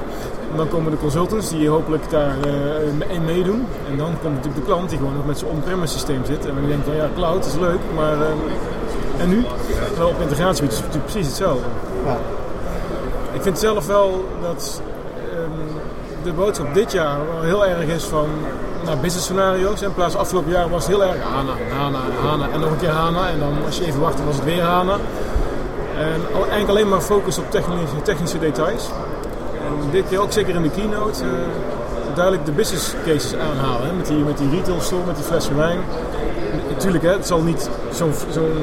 En 0.56 0.62
dan 0.62 0.70
komen 0.70 0.92
de 0.92 0.98
consultants 0.98 1.50
die 1.50 1.70
hopelijk 1.70 2.10
daar 2.10 2.36
eh, 2.44 3.16
in 3.16 3.26
meedoen. 3.26 3.68
En 3.92 3.98
dan 3.98 4.08
komt 4.22 4.34
natuurlijk 4.34 4.56
de 4.56 4.62
klant 4.62 4.90
die 4.90 4.98
gewoon 4.98 5.14
nog 5.14 5.26
met 5.26 5.38
zijn 5.38 5.52
on-premise 5.52 5.94
systeem 5.94 6.26
zit. 6.26 6.46
En 6.46 6.54
dan 6.56 6.68
denkt 6.68 6.86
van 6.86 6.96
ja, 6.96 7.10
cloud 7.16 7.46
is 7.46 7.56
leuk, 7.56 7.80
maar 7.96 8.14
eh, 8.14 9.22
en 9.22 9.30
nu? 9.30 9.46
Wel 9.98 10.08
op 10.08 10.20
integratiegebied 10.22 10.72
is 10.72 10.78
het 10.78 10.86
natuurlijk 10.86 11.12
precies 11.12 11.28
hetzelfde. 11.28 11.66
Ja. 12.06 12.18
Ik 13.34 13.42
vind 13.42 13.60
zelf 13.60 13.88
wel 13.88 14.26
dat 14.42 14.82
ehm, 15.34 16.24
de 16.24 16.34
boodschap 16.34 16.74
dit 16.74 16.92
jaar 16.92 17.18
wel 17.34 17.42
heel 17.42 17.66
erg 17.66 17.88
is 17.88 18.04
van 18.04 18.28
naar 18.86 18.98
business 18.98 19.24
scenario's. 19.26 19.82
In 19.82 19.94
plaats 19.94 20.12
van 20.12 20.22
afgelopen 20.22 20.52
jaar 20.52 20.70
was 20.70 20.88
het 20.88 20.96
heel 20.96 21.04
erg 21.04 21.22
HANA, 21.24 21.54
HANA, 21.78 22.00
HANA 22.22 22.50
en 22.54 22.60
nog 22.60 22.72
een 22.72 22.78
keer 22.78 22.90
HANA. 22.90 23.30
En 23.30 23.40
dan 23.40 23.54
als 23.66 23.78
je 23.78 23.86
even 23.86 24.00
wachtte 24.00 24.26
was 24.26 24.36
het 24.36 24.44
weer 24.46 24.62
HANA. 24.62 24.98
En 25.98 26.22
al- 26.34 26.40
eigenlijk 26.40 26.70
alleen 26.70 26.90
maar 26.90 27.02
focus 27.02 27.38
op 27.38 27.52
technische, 27.52 28.02
technische 28.04 28.40
details. 28.40 28.90
Dit 29.92 30.04
keer 30.10 30.22
ook 30.22 30.32
zeker 30.32 30.56
in 30.56 30.62
de 30.62 30.70
keynote 30.70 31.24
eh, 31.24 31.30
duidelijk 32.16 32.46
de 32.46 32.52
business 32.52 32.94
cases 33.06 33.36
aanhalen. 33.36 33.88
Hè? 33.88 33.94
Met, 33.94 34.08
die, 34.08 34.18
met 34.18 34.38
die 34.38 34.50
retail 34.50 34.82
store, 34.82 35.06
met 35.06 35.16
die 35.16 35.26
flessen 35.26 35.58
wijn. 35.58 35.80
Natuurlijk, 36.70 37.04
hè, 37.04 37.12
het 37.12 37.28
zal 37.28 37.42
niet, 37.42 37.70
zo'n 37.92 38.14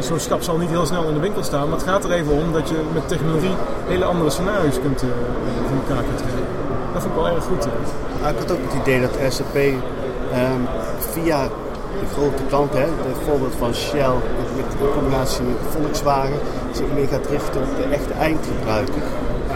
zo'n 0.01 0.19
stap 0.19 0.43
zal 0.43 0.57
niet 0.57 0.69
heel 0.69 0.87
snel 0.87 1.09
in 1.09 1.15
de 1.15 1.21
winkel 1.21 1.43
staan. 1.43 1.69
Maar 1.69 1.79
het 1.79 1.89
gaat 1.89 2.05
er 2.05 2.13
even 2.13 2.33
om 2.33 2.53
dat 2.53 2.69
je 2.69 2.75
met 2.93 3.09
technologie 3.09 3.55
hele 3.87 4.05
andere 4.05 4.31
scenario's 4.31 4.81
kunt, 4.81 5.03
eh, 5.03 5.09
voor 5.69 5.77
elkaar 5.77 6.05
kunt 6.05 6.21
krijgen. 6.21 6.47
Dat 6.93 7.03
vond 7.03 7.15
ik 7.15 7.21
wel 7.21 7.35
erg 7.35 7.45
goed. 7.45 7.65
ik 7.65 8.39
had 8.39 8.53
ook 8.53 8.59
het 8.63 8.81
idee 8.81 9.01
dat 9.01 9.33
SAP 9.33 9.57
ehm, 9.57 10.61
via 10.99 11.49
de 12.01 12.07
grote 12.13 12.43
klanten, 12.49 12.81
hè, 12.81 12.87
het 12.87 13.25
voorbeeld 13.29 13.55
van 13.59 13.75
Shell 13.75 14.15
met, 14.57 14.67
in 14.81 14.93
combinatie 14.95 15.43
met 15.43 15.57
Volkswagen, 15.71 16.39
zich 16.73 16.87
meer 16.95 17.09
gaat 17.09 17.27
richten 17.27 17.61
op 17.61 17.77
de 17.77 17.95
echte 17.95 18.13
eindgebruiker. 18.13 19.03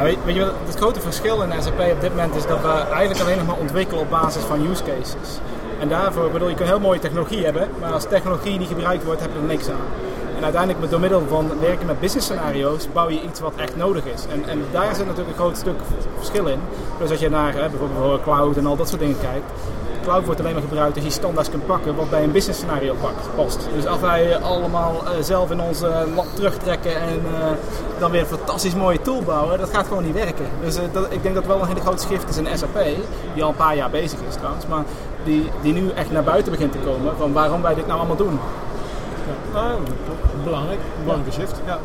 Weet 0.03 0.35
je 0.35 0.41
wat 0.41 0.53
het 0.67 0.77
grote 0.77 1.01
verschil 1.01 1.43
in 1.43 1.63
SAP 1.63 1.81
op 1.93 2.01
dit 2.01 2.11
moment 2.11 2.35
is 2.35 2.47
dat 2.47 2.61
we 2.61 2.69
eigenlijk 2.69 3.21
alleen 3.21 3.37
nog 3.37 3.47
maar 3.47 3.57
ontwikkelen 3.57 4.03
op 4.03 4.11
basis 4.11 4.43
van 4.43 4.67
use 4.71 4.83
cases. 4.83 5.39
En 5.81 5.89
daarvoor, 5.89 6.31
bedoel, 6.31 6.49
je 6.49 6.55
kunt 6.55 6.69
heel 6.69 6.81
mooie 6.81 6.99
technologie 6.99 7.45
hebben, 7.45 7.69
maar 7.81 7.93
als 7.93 8.05
technologie 8.09 8.59
niet 8.59 8.69
gebruikt 8.69 9.05
wordt, 9.05 9.21
heb 9.21 9.31
je 9.33 9.39
er 9.39 9.45
niks 9.45 9.69
aan. 9.69 9.87
En 10.37 10.43
uiteindelijk 10.43 10.81
met 10.81 10.91
door 10.91 11.01
middel 11.01 11.23
van 11.29 11.51
werken 11.61 11.87
met 11.87 12.01
business 12.01 12.27
scenario's 12.27 12.89
bouw 12.93 13.09
je 13.09 13.23
iets 13.23 13.41
wat 13.41 13.53
echt 13.57 13.77
nodig 13.77 14.05
is. 14.05 14.27
En, 14.33 14.49
en 14.49 14.65
daar 14.73 14.95
zit 14.95 15.07
natuurlijk 15.07 15.37
een 15.37 15.43
groot 15.43 15.57
stuk 15.57 15.81
verschil 16.17 16.47
in. 16.47 16.61
Dus 16.99 17.11
als 17.11 17.21
je 17.21 17.29
naar 17.29 17.53
hè, 17.53 17.69
bijvoorbeeld 17.69 18.23
cloud 18.23 18.57
en 18.57 18.67
al 18.67 18.77
dat 18.77 18.89
soort 18.89 19.01
dingen 19.01 19.21
kijkt. 19.21 19.51
Cloud 20.07 20.25
wordt 20.25 20.41
alleen 20.41 20.53
maar 20.53 20.63
gebruikt 20.63 20.97
als 20.97 21.05
je 21.05 21.11
standaards 21.11 21.51
kunt 21.51 21.67
pakken 21.67 21.97
wat 21.97 22.11
bij 22.11 22.23
een 22.23 22.33
business 22.33 22.59
scenario 22.59 22.97
past. 23.35 23.69
Dus 23.75 23.87
als 23.87 24.01
wij 24.01 24.37
allemaal 24.39 25.03
eh, 25.05 25.11
zelf 25.21 25.51
in 25.51 25.61
onze 25.61 26.07
lab 26.15 26.27
terugtrekken 26.35 26.97
en 27.01 27.21
eh, 27.35 27.51
dan 27.99 28.11
weer 28.11 28.21
een 28.21 28.27
fantastisch 28.27 28.75
mooie 28.75 29.01
tool 29.01 29.23
bouwen, 29.23 29.59
dat 29.59 29.71
gaat 29.71 29.87
gewoon 29.87 30.05
niet 30.05 30.15
werken. 30.15 30.47
Dus 30.61 30.77
eh, 30.77 30.83
dat, 30.93 31.13
ik 31.13 31.23
denk 31.23 31.35
dat 31.35 31.47
wel 31.47 31.61
een 31.61 31.69
hele 31.69 31.81
grote 31.81 32.07
shift 32.07 32.29
is 32.29 32.37
in 32.37 32.59
SAP, 32.59 32.85
die 33.35 33.43
al 33.43 33.49
een 33.49 33.57
paar 33.57 33.77
jaar 33.77 33.91
bezig 33.91 34.19
is 34.29 34.35
trouwens, 34.35 34.67
maar 34.67 34.85
die, 35.25 35.51
die 35.63 35.73
nu 35.73 35.91
echt 35.91 36.11
naar 36.11 36.25
buiten 36.25 36.53
begint 36.53 36.73
te 36.73 36.79
komen 36.79 37.17
van 37.19 37.33
waarom 37.33 37.63
wij 37.63 37.75
dit 37.75 37.87
nou 37.87 37.99
allemaal 37.99 38.17
doen. 38.17 38.39
Ja, 39.53 39.61
nou, 39.61 39.81
belangrijk, 40.45 40.81
belangrijke 41.03 41.41
shift. 41.41 41.61
Ja. 41.67 41.79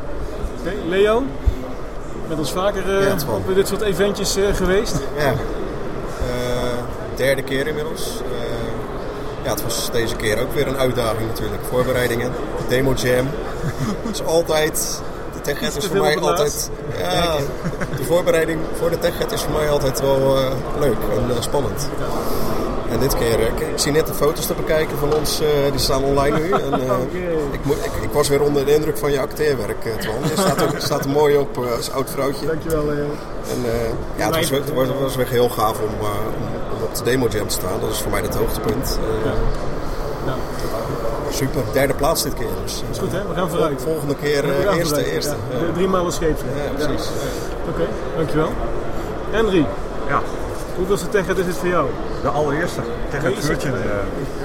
Oké, 0.59 0.73
Leo, 0.87 1.23
met 2.27 2.37
ons 2.37 2.51
vaker 2.51 3.03
Ja, 3.03 3.15
op 3.33 3.55
dit 3.55 3.67
soort 3.67 3.81
eventjes 3.81 4.35
eh, 4.35 4.53
geweest. 4.53 4.99
Ja. 5.17 5.33
Derde 7.21 7.43
keer 7.43 7.67
inmiddels. 7.67 8.01
Eh, 8.01 9.43
ja, 9.43 9.49
het 9.49 9.63
was 9.63 9.91
deze 9.91 10.15
keer 10.15 10.39
ook 10.41 10.53
weer 10.53 10.67
een 10.67 10.77
uitdaging 10.77 11.27
natuurlijk. 11.27 11.61
Voorbereidingen, 11.69 12.31
demo 12.67 12.93
jam. 12.93 13.27
Het 14.05 14.15
is 14.15 14.23
altijd, 14.23 15.01
TechEd 15.41 15.75
Iets 15.75 15.77
is 15.77 15.85
voor 15.85 15.99
mij 15.99 16.17
altijd... 16.17 16.69
Ja, 16.97 17.37
de 17.97 18.03
voorbereiding 18.03 18.59
voor 18.77 18.89
de 18.89 18.99
TechEd 18.99 19.31
is 19.31 19.41
voor 19.41 19.51
mij 19.51 19.69
altijd 19.69 20.01
wel 20.01 20.37
eh, 20.37 20.51
leuk 20.79 20.97
en 21.15 21.35
eh, 21.35 21.41
spannend. 21.41 21.87
En 22.91 23.00
dit 23.00 23.15
keer, 23.17 23.39
eh, 23.39 23.45
ik, 23.45 23.60
ik 23.60 23.79
zie 23.79 23.91
net 23.91 24.07
de 24.07 24.13
foto's 24.13 24.45
te 24.45 24.53
bekijken 24.53 24.98
van 24.98 25.13
ons, 25.13 25.39
eh, 25.41 25.48
die 25.71 25.79
staan 25.79 26.03
online 26.03 26.39
nu. 26.39 26.51
En, 26.51 26.74
eh, 26.74 26.79
ik, 27.57 27.60
ik, 27.83 27.91
ik 28.03 28.12
was 28.12 28.27
weer 28.27 28.41
onder 28.41 28.65
de 28.65 28.74
indruk 28.74 28.98
van 28.98 29.12
je 29.12 29.19
acteerwerk, 29.19 29.86
eh, 29.86 29.91
Twan. 29.93 30.15
Je 30.24 30.31
staat 30.41 30.62
er, 30.62 30.81
staat 30.89 31.03
er 31.05 31.10
mooi 31.10 31.38
op 31.38 31.57
als 31.77 31.91
oud 31.91 32.10
vrouwtje. 32.10 32.45
Dankjewel 32.45 32.86
Leo. 32.86 33.05
En, 33.50 33.65
eh, 33.65 33.89
ja, 34.17 34.25
het 34.25 34.36
was, 34.36 34.50
weer- 34.50 34.60
het 34.62 34.74
was, 34.74 34.88
het 34.88 35.00
was 35.00 35.15
weer 35.15 35.27
heel 35.27 35.50
gaaf 35.50 35.79
om, 35.79 35.89
eh, 36.00 36.05
om, 36.05 36.77
om 36.77 36.83
op 36.83 36.95
de 36.95 37.03
demo 37.03 37.27
jam 37.29 37.48
te 37.48 37.53
staan. 37.53 37.79
Dat 37.81 37.89
is 37.89 38.00
voor 38.01 38.12
mij 38.12 38.21
het 38.21 38.36
hoogtepunt. 38.36 39.00
Eh, 39.24 39.31
Ja. 40.25 40.33
Super, 41.31 41.62
derde 41.74 41.93
plaats 41.93 42.24
dit 42.24 42.33
keer. 42.33 42.48
Dus, 42.63 42.83
Is 42.91 42.98
goed 43.00 43.12
hè, 43.12 43.27
we 43.27 43.33
gaan 43.36 43.50
vooruit. 43.50 43.81
Volgende 43.81 44.15
keer 44.15 44.43
eh, 44.43 44.50
eerste, 44.75 44.83
vooruit, 44.95 45.05
eerste. 45.07 45.36
ja. 45.51 45.74
Drie 45.74 45.88
malen 45.88 46.12
scheepsrecht. 46.12 46.53
Ja, 46.77 46.86
precies. 46.86 47.10
Oké, 47.69 47.88
dankjewel. 48.15 48.50
Henry, 49.31 49.65
Ja, 50.07 50.21
hoeveelste 50.81 51.09
TechEd 51.09 51.38
is 51.38 51.45
het 51.45 51.55
voor 51.57 51.67
jou? 51.67 51.89
de 52.21 52.27
allereerste. 52.29 52.81
Tegen 53.09 53.33
het 53.35 53.45
vuurtje. 53.45 53.69
eh, 53.69 53.73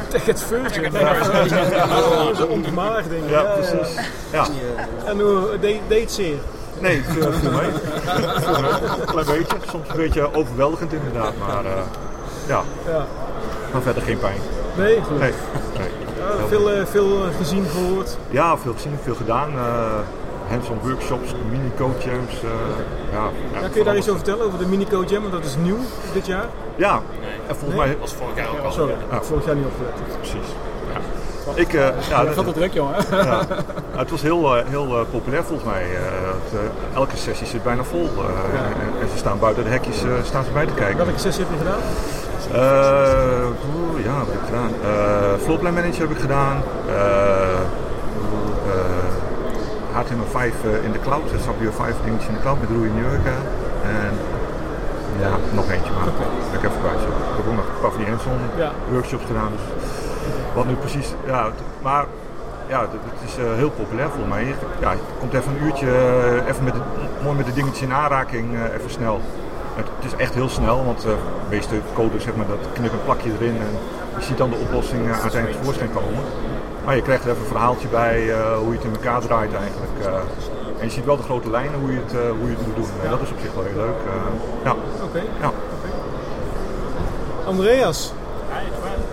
TechEd 0.09 0.43
Virgin. 0.43 0.93
Ja, 0.93 2.35
Zo 2.35 2.45
ontmaagd 2.47 3.11
ding. 3.11 3.31
ja, 3.31 3.43
precies. 3.43 3.97
Ja. 4.33 4.47
En 5.05 5.21
hoe 5.21 5.59
deed 5.61 5.81
deed 5.89 6.01
het 6.01 6.13
zeer? 6.13 6.37
Nee, 6.79 7.03
het 7.05 7.35
viel 7.41 7.51
mee. 7.51 7.69
Een 9.01 9.07
klein 9.07 9.27
beetje. 9.27 9.57
Soms 9.71 9.89
een 9.89 9.97
beetje 9.97 10.35
overweldigend 10.35 10.93
inderdaad. 10.93 11.33
Maar 11.49 11.65
eh, 11.65 11.73
ja, 12.47 12.63
Ja. 12.87 13.07
maar 13.73 13.83
verder 13.83 14.03
geen 14.03 14.19
pijn. 14.19 14.39
Nee, 14.77 15.01
goed. 15.03 15.19
Nee. 15.19 15.33
nee. 15.79 15.89
Ja, 16.19 16.47
veel, 16.49 16.71
eh, 16.71 16.87
veel 16.91 17.19
gezien, 17.39 17.67
gehoord. 17.73 18.17
Ja, 18.31 18.57
veel 18.59 18.73
gezien, 18.73 18.99
veel 19.05 19.15
gedaan. 19.15 19.51
eh 19.53 19.99
hands-on 20.49 20.79
workshops, 20.83 21.35
mini-code 21.51 21.99
jams. 22.05 22.35
eh, 22.43 22.49
ja, 23.13 23.25
ja, 23.53 23.61
Ja, 23.61 23.69
kun 23.69 23.79
je 23.79 23.85
daar 23.85 23.97
iets 23.97 24.09
over 24.09 24.21
vertellen, 24.25 24.47
over 24.47 24.59
de 24.59 24.67
Mini 24.67 24.87
Code 24.87 25.07
Jam? 25.07 25.21
Want 25.21 25.33
dat 25.35 25.45
is 25.45 25.57
nieuw 25.57 25.79
dit 26.13 26.27
jaar. 26.27 26.45
Ja, 26.77 27.01
en 27.47 27.57
volgens 27.57 27.69
Nee? 27.69 27.79
mij... 27.79 27.89
Dat 27.89 27.99
was 27.99 28.13
vorig 28.15 28.37
jaar 28.37 28.49
ook 28.49 28.65
al. 28.65 28.73
Sorry, 28.73 28.95
Ja. 29.11 29.23
vorig 29.23 29.45
jaar 29.47 29.55
niet 29.55 29.65
opgelet. 29.65 30.19
Precies. 30.19 30.49
Ik, 31.55 31.73
eh, 31.75 31.81
ja, 32.09 32.25
Dat 32.25 32.35
gaat 32.35 32.45
het 32.47 32.55
druk, 32.55 32.73
jongen. 32.73 32.95
Ja. 33.11 33.41
Het 33.97 34.11
was 34.11 34.23
heel, 34.23 34.57
eh, 34.57 34.65
heel 34.67 35.07
populair 35.11 35.45
volgens 35.45 35.69
mij. 35.69 35.83
Het, 35.83 36.61
elke 36.95 37.17
sessie 37.17 37.47
zit 37.47 37.63
bijna 37.63 37.83
vol. 37.85 38.05
eh, 38.17 38.61
en, 38.61 39.01
en 39.03 39.09
ze 39.13 39.17
staan 39.17 39.39
buiten 39.39 39.65
de 39.65 39.71
hekjes 39.71 40.03
staan 40.23 40.45
ze 40.45 40.51
bij 40.51 40.67
te 40.67 40.73
kijken. 40.73 40.97
Welke 41.05 41.21
sessie 41.21 41.45
heb 41.45 41.53
je 41.53 41.59
gedaan? 41.65 41.81
Eh, 42.53 43.47
oeh, 43.77 44.05
ja, 44.05 44.19
wat 44.19 44.27
heb 44.27 44.35
ik 44.35 44.47
gedaan? 44.47 44.71
Eh 44.85 45.43
Floorplan 45.45 45.75
Manager 45.75 46.01
heb 46.01 46.11
ik 46.11 46.19
gedaan. 46.21 46.63
Eh, 49.97 50.03
eh, 50.03 50.07
HTML5 50.07 50.65
eh, 50.65 50.85
in 50.85 50.93
de 50.93 51.01
cloud, 51.01 51.31
het 51.31 51.41
SAP 51.41 51.75
5 51.75 51.95
dingetje 52.05 52.29
in 52.29 52.35
de 52.35 52.41
cloud 52.41 52.61
met 52.61 52.69
Roei 52.69 52.91
Njurka. 52.91 53.37
En 53.85 54.13
ja, 55.21 55.33
nog 55.53 55.71
eentje, 55.71 55.93
maar 55.93 56.07
ik 56.53 56.63
even 56.69 56.81
kwijt. 56.81 57.01
Ik 57.01 57.37
heb 57.37 57.47
ook 57.49 57.55
nog 57.55 57.69
Ja. 58.57 58.71
workshops 58.91 59.25
gedaan. 59.27 59.51
Dus 59.53 59.67
wat 60.55 60.67
nu 60.67 60.75
precies, 60.75 61.15
ja, 61.27 61.51
maar 61.83 62.05
ja, 62.69 62.81
het, 62.81 63.29
is 63.29 63.37
eh, 63.39 63.45
heel 63.55 63.71
populair 63.71 64.09
volgens 64.09 64.35
mij. 64.35 64.55
Ja, 64.81 64.93
je 64.93 64.99
komt 65.19 65.35
even 65.35 65.53
een 65.53 65.65
uurtje 65.65 65.87
eh, 65.87 66.49
even 66.49 66.65
met 66.65 66.73
de, 66.73 66.81
mooi 67.23 67.37
met 67.37 67.47
de 67.47 67.53
dingetjes 67.53 67.83
in 67.83 67.93
aanraking, 67.93 68.47
even 68.77 68.91
snel. 68.91 69.21
Het, 69.75 69.87
is 70.05 70.17
echt 70.17 70.35
heel 70.35 70.49
snel, 70.49 70.85
want 70.85 71.03
de 71.03 71.17
meeste 71.51 71.75
code, 71.95 72.21
zeg 72.21 72.37
maar, 72.37 72.47
dat 72.47 72.59
knip 72.73 72.93
een 72.93 73.05
plakje 73.05 73.31
erin 73.41 73.57
en 73.57 73.73
je 74.19 74.25
ziet 74.25 74.39
dan 74.39 74.51
de 74.51 74.57
oplossing 74.57 75.13
uiteindelijk 75.23 75.61
tevoorschijn 75.61 75.93
komen. 75.93 76.23
Maar 76.87 76.97
je 76.97 77.03
krijgt 77.03 77.25
er 77.25 77.31
even 77.31 77.43
een 77.43 77.49
verhaaltje 77.49 77.89
bij 77.89 78.33
eh, 78.33 78.57
hoe 78.59 78.71
je 78.73 78.77
het 78.79 78.85
in 78.85 78.93
elkaar 78.95 79.21
draait 79.21 79.55
eigenlijk. 79.55 79.93
eh. 80.01 80.07
en 80.79 80.85
je 80.87 80.91
ziet 80.91 81.05
wel 81.05 81.17
de 81.17 81.23
grote 81.23 81.51
lijnen 81.51 81.81
hoe 81.81 81.91
je 81.93 81.99
het, 82.07 82.13
eh, 82.15 82.21
hoe 82.41 82.51
je 82.51 82.57
het 82.57 82.67
moet 82.67 82.77
doen. 82.77 82.87
En 83.05 83.11
dat 83.11 83.21
is 83.21 83.31
op 83.31 83.37
zich 83.43 83.53
wel 83.55 83.65
heel 83.65 83.77
leuk. 83.77 83.97
eh. 84.07 84.13
ja. 84.65 84.75
Oké. 85.05 85.23
Ja. 85.41 85.53
Andreas. 87.47 88.13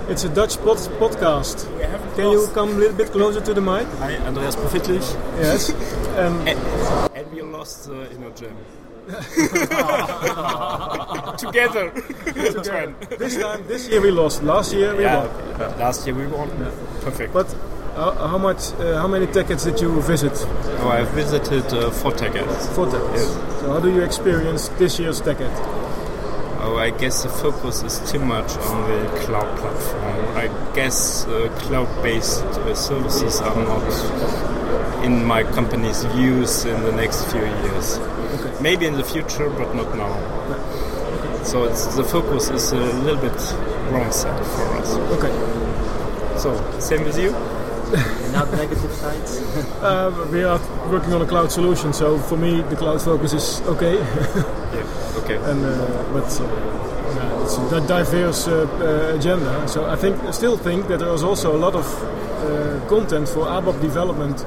It's 0.08 0.24
a 0.26 0.28
Dutch 0.28 0.62
pod 0.64 0.90
podcast. 0.98 1.68
Can 2.16 2.30
you 2.30 2.48
come 2.52 2.72
a 2.74 2.78
little 2.78 2.96
bit 2.96 3.10
closer 3.12 3.42
to 3.42 3.54
the 3.54 3.62
mic? 3.62 3.86
Hi, 4.02 4.18
Andreas 4.28 4.56
Profitlich. 4.56 5.06
Yes. 5.40 5.72
And 6.18 6.48
And 7.16 7.26
we 7.34 7.44
lost 7.58 7.90
uh, 7.90 7.96
in 8.12 8.24
a 8.24 8.30
jam. 8.40 8.56
Together. 11.38 11.92
this 13.18 13.38
time, 13.38 13.64
this 13.68 13.88
year 13.90 14.02
we 14.02 14.12
lost. 14.12 14.44
Last 14.44 14.74
year 14.74 14.96
we 14.96 15.04
yeah, 15.04 15.26
won. 15.58 15.80
last 15.80 16.06
year 16.08 16.16
we 16.16 16.28
won. 16.28 16.50
Perfect. 17.04 17.34
But 17.34 17.54
how, 17.96 18.12
how 18.14 18.38
much? 18.38 18.72
Uh, 18.74 19.00
how 19.00 19.08
many 19.08 19.28
tickets 19.28 19.66
did 19.66 19.80
you 19.80 20.02
visit? 20.02 20.34
oh, 20.80 20.90
I 20.90 21.04
visited 21.04 21.66
uh, 21.74 21.92
four 21.92 22.12
tickets. 22.12 22.68
Four 22.76 22.86
tickets. 22.88 23.14
Yes. 23.14 23.60
So 23.60 23.74
how 23.74 23.80
do 23.80 23.92
you 23.94 24.02
experience 24.02 24.70
this 24.80 25.00
year's 25.00 25.22
ticket? 25.22 25.52
Oh, 26.66 26.78
I 26.78 26.92
guess 26.92 27.24
the 27.24 27.30
focus 27.30 27.84
is 27.84 28.12
too 28.12 28.20
much 28.20 28.56
on 28.58 28.90
the 28.90 29.20
cloud 29.20 29.58
platform. 29.60 30.38
I 30.38 30.48
guess 30.74 31.26
uh, 31.28 31.50
cloud-based 31.60 32.42
uh, 32.44 32.74
services 32.74 33.42
are 33.42 33.56
not 33.64 35.04
in 35.04 35.26
my 35.26 35.44
company's 35.44 36.06
views 36.06 36.64
in 36.64 36.82
the 36.84 36.94
next 36.94 37.26
few 37.32 37.42
years. 37.42 37.98
Okay. 38.00 38.64
Maybe 38.64 38.86
in 38.86 38.94
the 38.94 39.04
future, 39.04 39.50
but 39.50 39.76
not 39.76 39.96
now. 39.98 41.44
So 41.44 41.66
it's, 41.66 41.96
the 41.98 42.04
focus 42.06 42.50
is 42.50 42.72
a 42.72 42.78
little 42.78 43.22
bit 43.22 43.38
wrong 43.92 44.10
side 44.12 44.46
for 44.46 44.78
us. 44.78 44.96
Okay. 45.18 45.53
So 46.44 46.52
same 46.78 47.06
with 47.06 47.18
you. 47.18 47.32
Not 48.34 48.52
negative 48.52 48.92
sides. 48.92 49.40
Uh, 49.84 50.28
we 50.32 50.44
are 50.44 50.60
working 50.92 51.14
on 51.14 51.22
a 51.22 51.26
cloud 51.26 51.52
solution, 51.52 51.94
so 51.94 52.18
for 52.18 52.38
me 52.38 52.62
the 52.70 52.76
cloud 52.76 53.02
focus 53.02 53.34
is 53.34 53.62
okay. 53.62 53.96
Yeah. 53.96 55.22
Okay. 55.24 55.36
and 55.50 55.64
uh, 55.64 56.04
but 56.12 56.28
uh, 56.42 57.44
it's 57.44 57.58
a 57.58 57.88
diverse 57.88 58.48
uh, 58.48 58.68
uh, 58.82 59.16
agenda. 59.16 59.68
So 59.70 59.86
I 59.86 59.96
think 59.96 60.16
still 60.34 60.58
think 60.58 60.88
that 60.88 61.00
there 61.00 61.14
is 61.14 61.24
also 61.24 61.56
a 61.56 61.60
lot 61.66 61.76
of 61.76 61.86
uh, 62.04 62.90
content 62.90 63.30
for 63.30 63.46
ABAP 63.46 63.80
development 63.82 64.46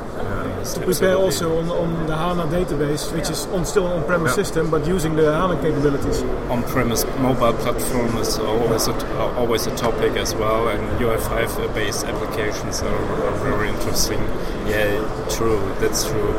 to 0.74 0.80
prepare 0.80 1.16
also 1.16 1.58
on, 1.58 1.68
on 1.68 2.06
the 2.06 2.16
HANA 2.16 2.44
database, 2.44 3.12
which 3.12 3.30
is 3.30 3.46
on 3.46 3.64
still 3.64 3.86
an 3.86 3.98
on-premise 3.98 4.34
system, 4.34 4.70
but 4.70 4.86
using 4.86 5.16
the 5.16 5.32
HANA 5.32 5.60
capabilities. 5.62 6.22
on-premise 6.50 7.04
mobile 7.18 7.52
platform 7.54 8.16
is 8.18 8.38
always 8.38 8.86
a, 8.88 9.18
always 9.36 9.66
a 9.66 9.76
topic 9.76 10.12
as 10.16 10.34
well, 10.34 10.68
and 10.68 10.82
UI5 11.00 11.74
based 11.74 12.04
applications 12.04 12.82
are, 12.82 13.24
are 13.26 13.36
very 13.38 13.68
interesting. 13.68 14.20
Yeah, 14.66 15.26
true, 15.30 15.60
that's 15.80 16.04
true. 16.08 16.32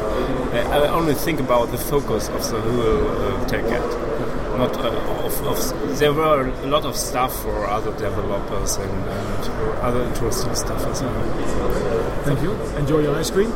I, 0.51 0.85
I 0.85 0.87
only 0.89 1.13
think 1.13 1.39
about 1.39 1.71
the 1.71 1.77
focus 1.77 2.29
of 2.29 2.43
the 2.51 2.61
whole 2.61 3.07
uh, 3.07 3.47
TechEd. 3.47 4.17
Not 4.57 4.75
uh, 4.77 4.89
of, 5.23 5.41
of 5.45 5.99
there 5.99 6.13
were 6.13 6.47
a 6.47 6.67
lot 6.67 6.83
of 6.85 6.95
stuff 6.95 7.43
for 7.43 7.67
other 7.67 7.91
developers 7.91 8.77
and, 8.77 8.91
and 8.91 9.49
other 9.81 10.01
interesting 10.03 10.55
stuff 10.55 10.83
as 10.87 11.03
well. 11.03 12.23
Thank 12.23 12.41
you. 12.41 12.51
Enjoy 12.77 12.99
your 12.99 13.15
ice 13.15 13.29
cream. 13.29 13.51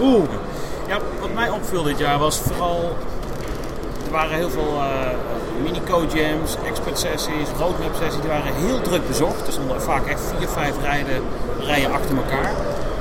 Oeh, 0.00 0.24
Ja, 0.88 0.98
wat 1.20 1.34
mij 1.34 1.50
opviel 1.50 1.82
dit 1.82 1.98
jaar 1.98 2.18
was 2.18 2.38
vooral. 2.38 2.96
Er 4.04 4.10
waren 4.10 4.36
heel 4.36 4.50
veel 4.50 4.74
eh 4.76 5.62
mini-code 5.62 6.16
jams, 6.16 6.56
expert 6.66 6.98
sessies, 6.98 7.48
roadmap 7.58 7.94
sessies. 8.00 8.20
Die 8.20 8.30
waren 8.30 8.54
heel 8.54 8.80
druk 8.80 9.06
bezocht. 9.06 9.46
Er 9.46 9.52
stonden 9.52 9.82
vaak 9.82 10.06
echt 10.06 10.20
vier, 10.36 10.48
vijf 10.48 10.74
rijden, 10.82 11.22
rijen 11.60 11.92
achter 11.92 12.16
elkaar. 12.16 12.52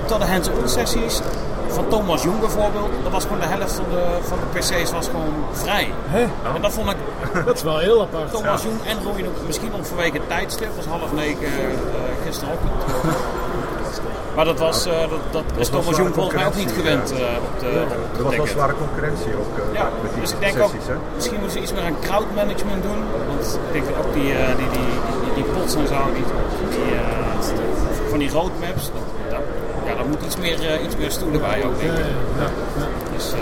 Tot 0.06 0.20
de 0.20 0.26
hands-on 0.26 0.70
sessies 0.70 1.22
van 1.68 1.88
Thomas 1.88 2.24
Jung 2.24 2.40
bijvoorbeeld. 2.40 2.90
Dat 3.04 3.12
was 3.12 3.24
gewoon 3.24 3.40
de 3.40 3.46
helft 3.46 3.74
van 3.74 3.86
de, 3.90 4.18
van 4.22 4.38
de 4.38 4.60
PC's 4.60 4.92
was 4.92 5.06
gewoon 5.08 5.34
vrij. 5.52 5.92
hè? 6.08 6.22
En 6.56 6.62
dat 6.62 6.74
vond 6.74 6.90
ik 6.90 6.98
dat 7.46 7.56
is 7.56 7.64
wel 7.64 7.78
heel 7.78 8.02
apart. 8.02 8.32
Thomas 8.32 8.64
Jung 8.64 8.80
en 8.86 9.04
Roy 9.04 9.26
misschien 9.46 9.72
nog 9.72 9.88
vanwege 9.88 10.18
het 10.18 10.28
tijdstip. 10.28 10.76
was 10.76 10.86
half 10.86 11.14
negen 11.14 11.44
uh, 11.44 12.26
gisterochtend. 12.26 12.72
Maar 14.38 14.46
dat, 14.46 14.60
was, 14.60 14.88
uh, 14.88 14.94
dat, 15.00 15.10
dat 15.32 15.44
is 15.58 15.70
Thomas 15.70 15.96
Jung 15.98 16.14
volgens 16.14 16.36
mij 16.36 16.46
ook 16.46 16.56
niet 16.56 16.72
gewend 16.72 17.12
uh, 17.12 17.18
op 17.18 17.60
de, 17.60 17.84
op 17.84 18.14
de 18.14 18.18
Er 18.18 18.24
was 18.24 18.36
wel 18.36 18.48
zware 18.48 18.74
concurrentie 18.84 19.34
ook 19.42 19.58
eh, 19.58 19.74
Ja, 19.74 19.90
met 20.02 20.12
die 20.14 20.22
dus 20.22 20.32
ik 20.32 20.40
denk 20.40 20.60
ook, 20.60 20.70
sessies. 20.70 20.96
Misschien 21.16 21.40
moeten 21.40 21.58
ze 21.58 21.64
iets 21.64 21.74
meer 21.74 21.84
aan 21.84 22.00
crowd 22.02 22.30
management 22.36 22.84
doen. 22.84 23.02
Want 23.28 23.60
ik 23.68 23.74
denk 23.74 23.86
dat 23.88 24.06
ook 24.06 24.14
die, 24.14 24.30
uh, 24.32 24.38
die, 24.60 24.70
die, 24.76 24.90
die, 25.24 25.34
die 25.38 25.44
pots 25.54 25.76
en 25.76 25.88
zo, 25.88 26.00
die, 26.18 26.26
die, 26.76 26.90
uh, 26.94 27.02
van 28.10 28.20
die 28.20 28.32
roadmaps, 28.32 28.84
dat, 28.96 29.06
ja, 29.17 29.17
moet 30.08 30.22
iets 30.26 30.38
meer, 30.38 30.60
uh, 30.62 30.84
iets 30.86 30.96
meer 30.96 31.12
stoelen 31.12 31.42
bij 31.42 31.66
ook, 31.66 31.80
denk 31.80 31.92
ik. 31.92 32.06
Ja, 32.38 32.48
ja. 32.78 32.88
Dus, 33.16 33.34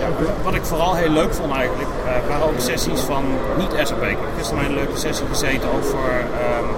ja, 0.00 0.08
wat 0.42 0.54
ik 0.54 0.64
vooral 0.64 0.94
heel 0.94 1.10
leuk 1.10 1.34
vond 1.34 1.52
eigenlijk, 1.52 1.90
uh, 2.04 2.28
waren 2.28 2.46
ook 2.46 2.60
sessies 2.60 3.00
van 3.00 3.24
niet-SAP. 3.58 4.02
Ik 4.02 4.08
heb 4.08 4.30
gisteren 4.38 4.64
een 4.64 4.74
leuke 4.74 4.98
sessie 4.98 5.26
gezeten 5.26 5.68
over 5.78 5.98
um, 5.98 6.68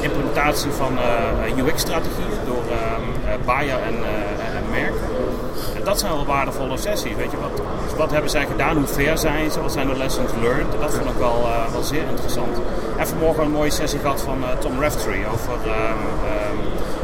implementatie 0.00 0.70
van 0.70 0.98
UX-strategieën 1.56 2.38
door 2.46 2.62
um, 2.62 3.44
Bayer 3.44 3.78
en, 3.78 3.94
en 4.56 4.64
Merck. 4.70 4.94
En 5.76 5.84
dat 5.84 5.98
zijn 5.98 6.12
wel 6.12 6.26
waardevolle 6.26 6.76
sessies. 6.76 7.14
Weet 7.16 7.30
je, 7.30 7.36
wat, 7.36 7.62
wat 7.96 8.10
hebben 8.10 8.30
zij 8.30 8.46
gedaan? 8.46 8.76
Hoe 8.76 8.86
ver 8.86 9.18
zijn 9.18 9.50
ze? 9.50 9.60
Wat 9.60 9.72
zijn 9.72 9.88
de 9.88 9.96
lessons 9.96 10.30
learned? 10.40 10.80
Dat 10.80 10.94
vond 10.94 11.10
ik 11.10 11.16
wel, 11.18 11.40
uh, 11.42 11.72
wel 11.72 11.82
zeer 11.82 12.04
interessant. 12.10 12.56
En 12.96 13.06
vanmorgen 13.06 13.44
een 13.44 13.50
mooie 13.50 13.70
sessie 13.70 13.98
gehad 13.98 14.20
van 14.20 14.38
uh, 14.38 14.48
Tom 14.58 14.80
Raftery 14.80 15.24
over 15.32 15.52
um, 15.52 15.72
um, 15.72 16.58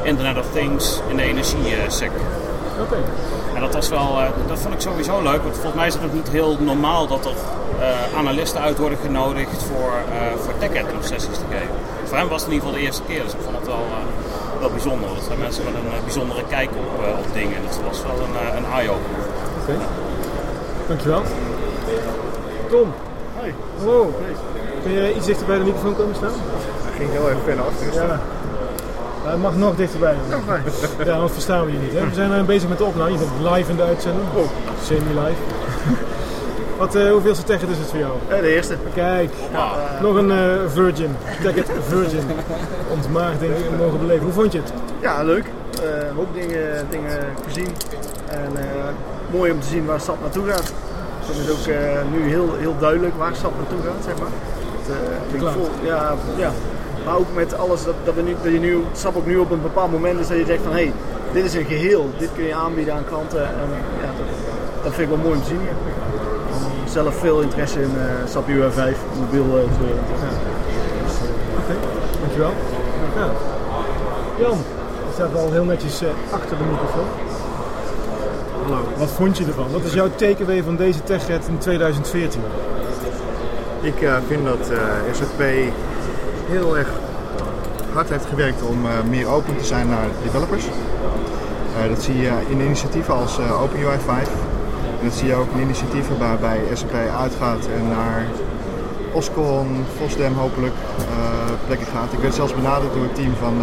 Internet 0.08 0.38
of 0.38 0.46
Things 0.52 1.00
in 1.08 1.16
de 1.16 1.22
energiesector. 1.22 2.26
Oké. 2.80 2.96
En 3.54 3.60
dat 3.60 3.74
was 3.74 3.88
wel, 3.88 4.20
eh, 4.20 4.28
dat 4.46 4.58
vond 4.58 4.74
ik 4.74 4.80
sowieso 4.80 5.22
leuk, 5.22 5.42
want 5.42 5.54
volgens 5.54 5.74
mij 5.74 5.86
is 5.86 5.94
het 5.94 6.04
ook 6.04 6.12
niet 6.12 6.28
heel 6.28 6.56
normaal 6.60 7.06
dat 7.06 7.24
er 7.24 7.32
eh, 7.80 8.18
analisten 8.18 8.60
uit 8.60 8.78
worden 8.78 8.98
genodigd 8.98 9.62
voor, 9.62 9.92
uh, 10.12 10.38
voor 10.42 10.52
tech 10.58 10.70
sessies 11.00 11.38
te 11.38 11.44
geven. 11.50 11.74
Voor 12.04 12.16
hem 12.16 12.28
was 12.28 12.40
het 12.40 12.50
in 12.50 12.54
ieder 12.54 12.68
geval 12.68 12.80
de 12.80 12.86
eerste 12.86 13.02
keer, 13.02 13.22
dus 13.22 13.32
ik 13.32 13.38
vond 13.44 13.56
het 13.56 13.66
wel, 13.66 13.84
eh, 13.98 14.60
wel 14.60 14.70
bijzonder. 14.70 15.08
Dat 15.14 15.24
zijn 15.24 15.38
mensen 15.38 15.64
met 15.64 15.74
een 15.74 15.90
eh, 15.92 16.02
bijzondere 16.04 16.42
kijk 16.48 16.70
op, 16.70 17.04
eh, 17.04 17.18
op 17.18 17.32
dingen. 17.32 17.58
Dat 17.66 17.80
was 17.88 18.02
wel 18.02 18.18
een, 18.26 18.36
eh, 18.36 18.56
een 18.56 18.66
eye-opener. 18.76 19.24
Oké. 19.60 19.76
Dankjewel. 20.88 21.22
Tom. 22.70 22.92
Hoi. 23.38 23.54
Hallo. 23.78 24.14
Kun 24.82 24.92
je 24.92 25.14
iets 25.14 25.26
dichter 25.26 25.46
bij 25.46 25.58
de 25.58 25.64
microfoon 25.64 25.96
komen 25.96 26.14
staan? 26.14 26.32
Hij 26.84 26.92
ging 26.98 27.10
heel 27.10 27.28
even 27.28 27.42
ver 27.44 27.56
naar 27.56 27.64
achteren 27.64 27.92
staan. 27.92 28.06
Ja. 28.06 28.20
Hij 29.28 29.36
mag 29.36 29.56
nog 29.56 29.76
dichterbij. 29.76 30.14
Nog. 30.30 30.40
Ja, 31.04 31.12
anders 31.12 31.32
verstaan 31.32 31.64
we 31.64 31.72
je 31.72 31.78
niet. 31.78 31.92
Hè? 31.92 32.08
We 32.08 32.14
zijn 32.14 32.46
bezig 32.46 32.68
met 32.68 32.78
de 32.78 32.84
opname. 32.84 33.12
Je 33.12 33.18
bent 33.18 33.54
live 33.54 33.70
in 33.70 33.76
de 33.76 33.82
uitzending. 33.82 34.26
Oh. 34.34 34.44
Semi-live. 34.82 35.40
Wat, 36.78 36.96
uh, 36.96 37.10
hoeveelste 37.10 37.44
Teget 37.44 37.68
is 37.68 37.78
het 37.78 37.88
voor 37.88 37.98
jou? 37.98 38.12
Ja, 38.28 38.40
de 38.40 38.54
eerste. 38.54 38.76
Kijk, 38.94 39.30
nog 40.00 40.14
een 40.16 40.30
uh, 40.30 40.54
Virgin. 40.66 41.16
Teget 41.42 41.70
Virgin. 41.88 42.22
Ontmaagd 42.90 43.40
denk 43.40 43.56
ik 43.56 43.78
mogen 43.78 43.98
beleven. 43.98 44.24
Hoe 44.24 44.32
vond 44.32 44.52
je 44.52 44.58
het? 44.58 44.72
Ja, 45.00 45.22
leuk. 45.22 45.44
Uh, 45.44 46.08
een 46.08 46.14
hoop 46.14 46.34
dingen, 46.34 46.86
dingen 46.90 47.18
gezien. 47.46 47.68
En 48.30 48.52
mooi 49.30 49.52
om 49.52 49.60
te 49.60 49.66
zien 49.66 49.86
waar 49.86 50.00
SAP 50.00 50.20
naartoe 50.20 50.46
gaat. 50.46 50.72
Het 51.20 51.36
is 51.36 51.50
ook 51.50 51.74
nu 52.10 52.28
heel, 52.28 52.54
heel 52.58 52.74
duidelijk 52.78 53.14
waar 53.16 53.34
SAP 53.34 53.52
naartoe 53.56 53.78
gaat, 53.84 54.04
zeg 54.04 54.18
maar. 54.18 54.30
Het, 54.82 55.42
ik 55.42 55.48
vol, 55.48 55.68
ja, 55.82 56.14
ja, 56.36 56.52
maar 57.08 57.16
ook 57.16 57.34
met 57.34 57.58
alles 57.58 57.84
dat, 57.84 57.94
dat, 58.04 58.14
we 58.14 58.22
nu, 58.22 58.36
dat 58.42 58.52
je 58.52 58.58
nu, 58.58 58.84
SAP 58.92 59.16
ook 59.16 59.26
nu 59.26 59.36
op 59.36 59.50
een 59.50 59.62
bepaald 59.62 59.92
moment 59.92 60.20
is 60.20 60.28
dat 60.28 60.36
je 60.36 60.44
zegt 60.44 60.62
van 60.62 60.72
hé, 60.72 60.78
hey, 60.78 60.92
dit 61.32 61.44
is 61.44 61.54
een 61.54 61.64
geheel, 61.64 62.10
dit 62.18 62.28
kun 62.34 62.44
je 62.44 62.54
aanbieden 62.54 62.94
aan 62.94 63.04
klanten. 63.04 63.42
En, 63.42 63.68
ja, 64.00 64.06
dat, 64.06 64.26
dat 64.82 64.94
vind 64.94 65.10
ik 65.10 65.16
wel 65.16 65.24
mooi 65.24 65.36
om 65.36 65.42
te 65.42 65.48
zien. 65.48 65.60
Zelf 66.84 67.14
veel 67.14 67.40
interesse 67.40 67.82
in 67.82 67.90
uh, 67.96 68.30
SAP 68.30 68.48
UR5, 68.48 68.96
mobiel 69.18 69.44
uh, 69.44 69.52
te 69.52 69.84
ja. 69.86 70.30
Oké, 71.58 71.62
okay, 71.62 71.76
dankjewel. 72.20 72.52
Ja. 73.16 73.30
Jan, 74.38 74.58
je 75.06 75.12
staat 75.14 75.34
al 75.34 75.52
heel 75.52 75.64
netjes 75.64 76.02
achter 76.30 76.56
de 76.58 76.64
microfoon. 76.64 77.06
Hallo. 78.62 78.82
Wat 78.96 79.10
vond 79.10 79.38
je 79.38 79.44
ervan? 79.44 79.70
Wat 79.72 79.84
is 79.84 79.92
jouw 79.92 80.10
takeaway 80.14 80.62
van 80.62 80.76
deze 80.76 81.02
TechRed 81.02 81.46
in 81.48 81.58
2014? 81.58 82.40
Ik 83.80 84.08
vind 84.28 84.44
dat 84.44 84.70
SAP 85.12 85.42
heel 86.48 86.76
erg 86.78 86.88
hard 87.92 88.08
heeft 88.08 88.26
gewerkt 88.26 88.62
om 88.62 88.84
uh, 88.84 88.90
meer 89.08 89.26
open 89.26 89.56
te 89.56 89.64
zijn 89.64 89.88
naar 89.88 90.08
developers. 90.22 90.64
Uh, 90.64 91.88
dat 91.88 92.02
zie 92.02 92.16
je 92.16 92.32
in 92.48 92.60
initiatieven 92.60 93.14
als 93.14 93.38
uh, 93.38 93.62
OpenUI 93.62 93.98
5. 93.98 94.28
En 95.00 95.04
dat 95.04 95.14
zie 95.14 95.28
je 95.28 95.34
ook 95.34 95.50
in 95.54 95.60
initiatieven 95.60 96.18
waarbij 96.18 96.60
SAP 96.72 96.92
uitgaat 96.94 97.66
en 97.76 97.88
naar 97.88 98.26
Oscon, 99.12 99.84
Fosdem 99.96 100.34
hopelijk 100.34 100.74
plekken 101.66 101.86
gaat. 101.86 102.12
Ik 102.12 102.18
werd 102.18 102.34
zelfs 102.34 102.54
benaderd 102.54 102.92
door 102.92 103.02
het 103.02 103.14
team 103.14 103.34
van 103.40 103.54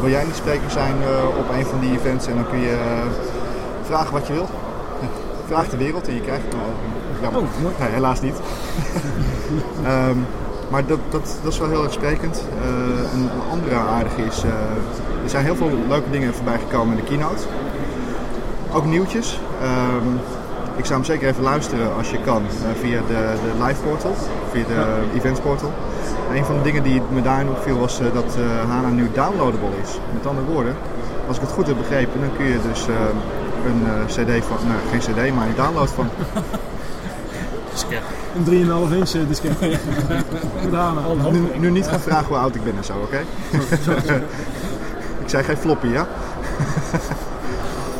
wil 0.00 0.10
jij 0.10 0.24
niet 0.24 0.34
spreker 0.34 0.70
zijn 0.70 0.94
op 1.38 1.48
een 1.56 1.66
van 1.66 1.80
die 1.80 1.90
events 1.90 2.26
en 2.26 2.34
dan 2.34 2.48
kun 2.48 2.58
je 2.58 2.76
vragen 3.82 4.12
wat 4.12 4.26
je 4.26 4.32
wil. 4.32 4.48
Vraag 5.48 5.68
de 5.68 5.76
wereld 5.76 6.08
en 6.08 6.14
je 6.14 6.20
krijgt 6.20 6.44
het. 6.44 6.54
jammer. 7.20 7.40
Oh, 7.40 7.78
nee, 7.80 7.88
helaas 7.88 8.20
niet. 8.20 8.36
um, 9.86 10.26
maar 10.72 10.86
dat, 10.86 10.98
dat, 11.10 11.36
dat 11.42 11.52
is 11.52 11.58
wel 11.58 11.68
heel 11.68 11.82
erg 11.82 11.92
sprekend. 11.92 12.44
Uh, 12.58 13.12
een 13.14 13.28
andere 13.50 13.74
aardige 13.74 14.22
is, 14.22 14.44
uh, 14.44 14.50
er 15.24 15.30
zijn 15.30 15.44
heel 15.44 15.56
veel 15.56 15.70
leuke 15.88 16.10
dingen 16.10 16.34
voorbij 16.34 16.58
gekomen 16.58 16.96
in 16.96 17.04
de 17.04 17.08
keynote. 17.08 17.42
Ook 18.72 18.84
nieuwtjes. 18.84 19.40
Um, 19.62 20.20
ik 20.76 20.84
zou 20.84 20.98
hem 20.98 21.04
zeker 21.04 21.28
even 21.28 21.42
luisteren 21.42 21.94
als 21.94 22.10
je 22.10 22.20
kan 22.20 22.42
uh, 22.42 22.80
via 22.80 23.00
de, 23.08 23.34
de 23.44 23.64
live 23.64 23.82
portal, 23.82 24.14
via 24.50 24.64
de 24.66 24.74
ja. 24.74 25.16
events 25.18 25.40
portal. 25.40 25.72
En 26.30 26.36
een 26.36 26.44
van 26.44 26.56
de 26.56 26.62
dingen 26.62 26.82
die 26.82 27.02
me 27.10 27.22
daarin 27.22 27.48
opviel 27.48 27.78
was 27.78 27.98
dat 27.98 28.36
HANA 28.68 28.88
nu 28.88 29.10
downloadable 29.14 29.76
is. 29.82 29.98
Met 30.12 30.26
andere 30.26 30.46
woorden, 30.46 30.76
als 31.28 31.36
ik 31.36 31.42
het 31.42 31.52
goed 31.52 31.66
heb 31.66 31.76
begrepen, 31.76 32.20
dan 32.20 32.36
kun 32.36 32.44
je 32.46 32.58
dus 32.68 32.86
een 33.66 34.06
cd 34.06 34.44
van, 34.44 34.56
nou 34.66 34.80
geen 34.90 34.98
cd, 34.98 35.34
maar 35.34 35.46
een 35.46 35.54
download 35.56 35.88
van 35.88 36.08
een 38.34 38.88
3,5 38.90 38.96
inch 38.96 39.28
disket. 39.28 39.60
Met 40.64 40.72
HANA. 40.72 41.30
Nu, 41.30 41.40
nu, 41.58 41.70
niet 41.70 41.86
gaan 41.86 42.00
vragen 42.00 42.26
hoe 42.26 42.36
oud 42.36 42.54
ik 42.54 42.64
ben 42.64 42.76
en 42.76 42.84
zo, 42.84 42.92
oké? 42.92 43.20
Okay? 43.52 44.22
ik 45.22 45.28
zei 45.28 45.42
geen 45.42 45.56
floppy, 45.56 45.86
ja? 45.86 46.06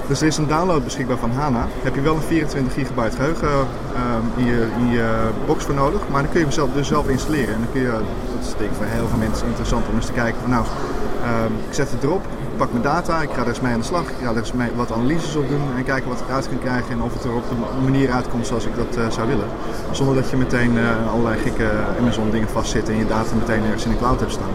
dus 0.09 0.21
er 0.21 0.27
is 0.27 0.37
een 0.37 0.47
download 0.47 0.85
beschikbaar 0.85 1.19
van 1.19 1.31
HANA. 1.31 1.67
Heb 1.83 1.95
je 1.95 2.01
wel 2.01 2.15
een 2.15 2.23
24 2.23 2.73
gigabyte 2.73 3.17
geheugen 3.17 3.49
um, 3.49 3.67
in, 4.37 4.45
je, 4.45 4.69
in 4.79 4.91
je 4.91 5.29
box 5.47 5.65
voor 5.65 5.75
nodig. 5.75 6.01
Maar 6.11 6.23
dan 6.23 6.31
kun 6.31 6.41
je 6.41 6.47
hem 6.47 6.55
zelf, 6.55 6.71
dus 6.75 6.89
zelf 6.89 7.09
installeren. 7.09 7.55
En 7.55 7.61
dan 7.61 7.73
kun 7.73 7.81
je, 7.81 7.91
dat 7.91 8.47
is 8.47 8.55
denk 8.59 8.71
ik 8.71 8.77
voor 8.77 8.87
heel 8.87 9.09
veel 9.09 9.19
mensen 9.19 9.47
interessant 9.47 9.89
om 9.89 9.95
eens 9.95 10.07
te 10.07 10.13
kijken 10.13 10.41
van 10.41 10.51
nou, 10.51 10.65
um, 10.65 11.53
ik 11.69 11.75
zet 11.75 11.91
het 11.91 12.03
erop. 12.03 12.27
Ik 12.53 12.59
pak 12.59 12.71
mijn 12.71 12.83
data, 12.83 13.23
ik 13.23 13.31
ga 13.33 13.41
er 13.41 13.49
eens 13.49 13.61
mee 13.61 13.73
aan 13.73 13.79
de 13.79 13.85
slag. 13.85 14.03
Ik 14.03 14.15
ga 14.23 14.31
er 14.31 14.37
eens 14.37 14.53
mee 14.53 14.71
wat 14.77 14.93
analyses 14.93 15.37
op 15.37 15.49
doen 15.49 15.61
en 15.77 15.85
kijken 15.85 16.09
wat 16.09 16.21
ik 16.21 16.29
eruit 16.29 16.49
kan 16.49 16.59
krijgen 16.59 16.91
en 16.91 17.03
of 17.03 17.13
het 17.15 17.25
er 17.25 17.35
op 17.35 17.49
de 17.49 17.55
manier 17.85 18.11
uitkomt 18.11 18.47
zoals 18.47 18.65
ik 18.67 18.77
dat 18.77 18.97
uh, 18.99 19.11
zou 19.11 19.29
willen. 19.29 19.47
Zonder 19.91 20.15
dat 20.15 20.31
je 20.31 20.37
meteen 20.37 20.77
uh, 20.77 21.13
allerlei 21.13 21.41
gekke 21.41 21.71
Amazon 22.01 22.31
dingen 22.31 22.49
vastzit 22.49 22.89
en 22.89 22.97
je 22.97 23.07
data 23.07 23.35
meteen 23.35 23.65
ergens 23.65 23.85
in 23.85 23.91
de 23.91 23.97
cloud 23.97 24.21
hebt 24.21 24.33
staan. 24.33 24.55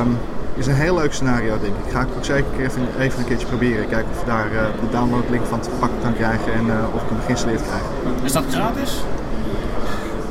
Um, 0.00 0.18
is 0.54 0.66
een 0.66 0.74
heel 0.74 0.94
leuk 0.94 1.12
scenario, 1.12 1.58
denk 1.60 1.74
ik. 1.84 1.92
Ga 1.92 2.00
ik 2.00 2.08
ook 2.16 2.24
zeker 2.24 2.60
even, 2.60 2.82
even 2.98 3.18
een 3.18 3.26
keertje 3.26 3.46
proberen. 3.46 3.88
Kijken 3.88 4.10
of 4.14 4.20
ik 4.20 4.26
daar 4.26 4.52
uh, 4.52 4.60
de 4.80 4.90
downloadlink 4.90 5.44
van 5.44 5.60
te 5.60 5.70
pakken 5.78 5.98
kan 6.02 6.14
krijgen 6.14 6.52
en 6.52 6.64
of 6.94 7.02
ik 7.02 7.08
hem 7.08 7.18
geïnstalleerd 7.24 7.62
krijg. 7.62 7.82
Is 8.22 8.32
dat 8.32 8.44
gratis? 8.50 9.02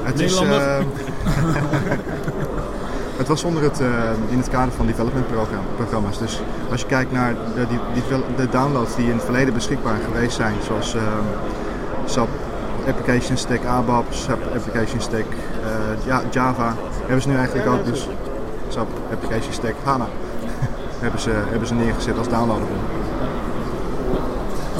Het 0.04 0.20
is. 0.20 0.42
Het 3.18 3.28
was 3.28 3.44
onder 3.44 3.64
het, 3.64 3.82
uh, 3.82 3.88
in 4.30 4.38
het 4.38 4.50
kader 4.50 4.74
van 4.74 4.86
development 4.86 5.26
programma's. 5.76 6.18
Dus 6.18 6.42
als 6.72 6.82
je 6.82 6.88
kijkt 6.88 7.12
naar 7.12 7.34
de, 7.56 7.68
die, 7.68 7.80
die, 7.94 8.04
de 8.36 8.50
downloads 8.50 8.96
die 8.96 9.06
in 9.06 9.16
het 9.16 9.24
verleden 9.24 9.54
beschikbaar 9.54 9.98
geweest 10.06 10.36
zijn, 10.36 10.54
zoals 10.64 10.96
uh, 10.96 11.02
SAP 12.06 12.30
Application 12.88 13.38
Stack 13.38 13.66
ABAP, 13.66 14.06
SAP 14.10 14.40
Application 14.56 15.02
Stack 15.02 15.26
uh, 16.08 16.16
Java, 16.32 16.74
hebben 17.00 17.22
ze 17.22 17.30
nu 17.30 17.36
eigenlijk 17.36 17.68
ook 17.68 17.86
dus 17.86 18.08
SAP 18.68 18.88
Application 19.12 19.54
Stack 19.54 19.76
HANA 19.84 20.08
hebben, 21.04 21.20
ze, 21.20 21.32
hebben 21.50 21.68
ze 21.68 21.74
neergezet 21.74 22.18
als 22.18 22.28
downloadable. 22.28 22.76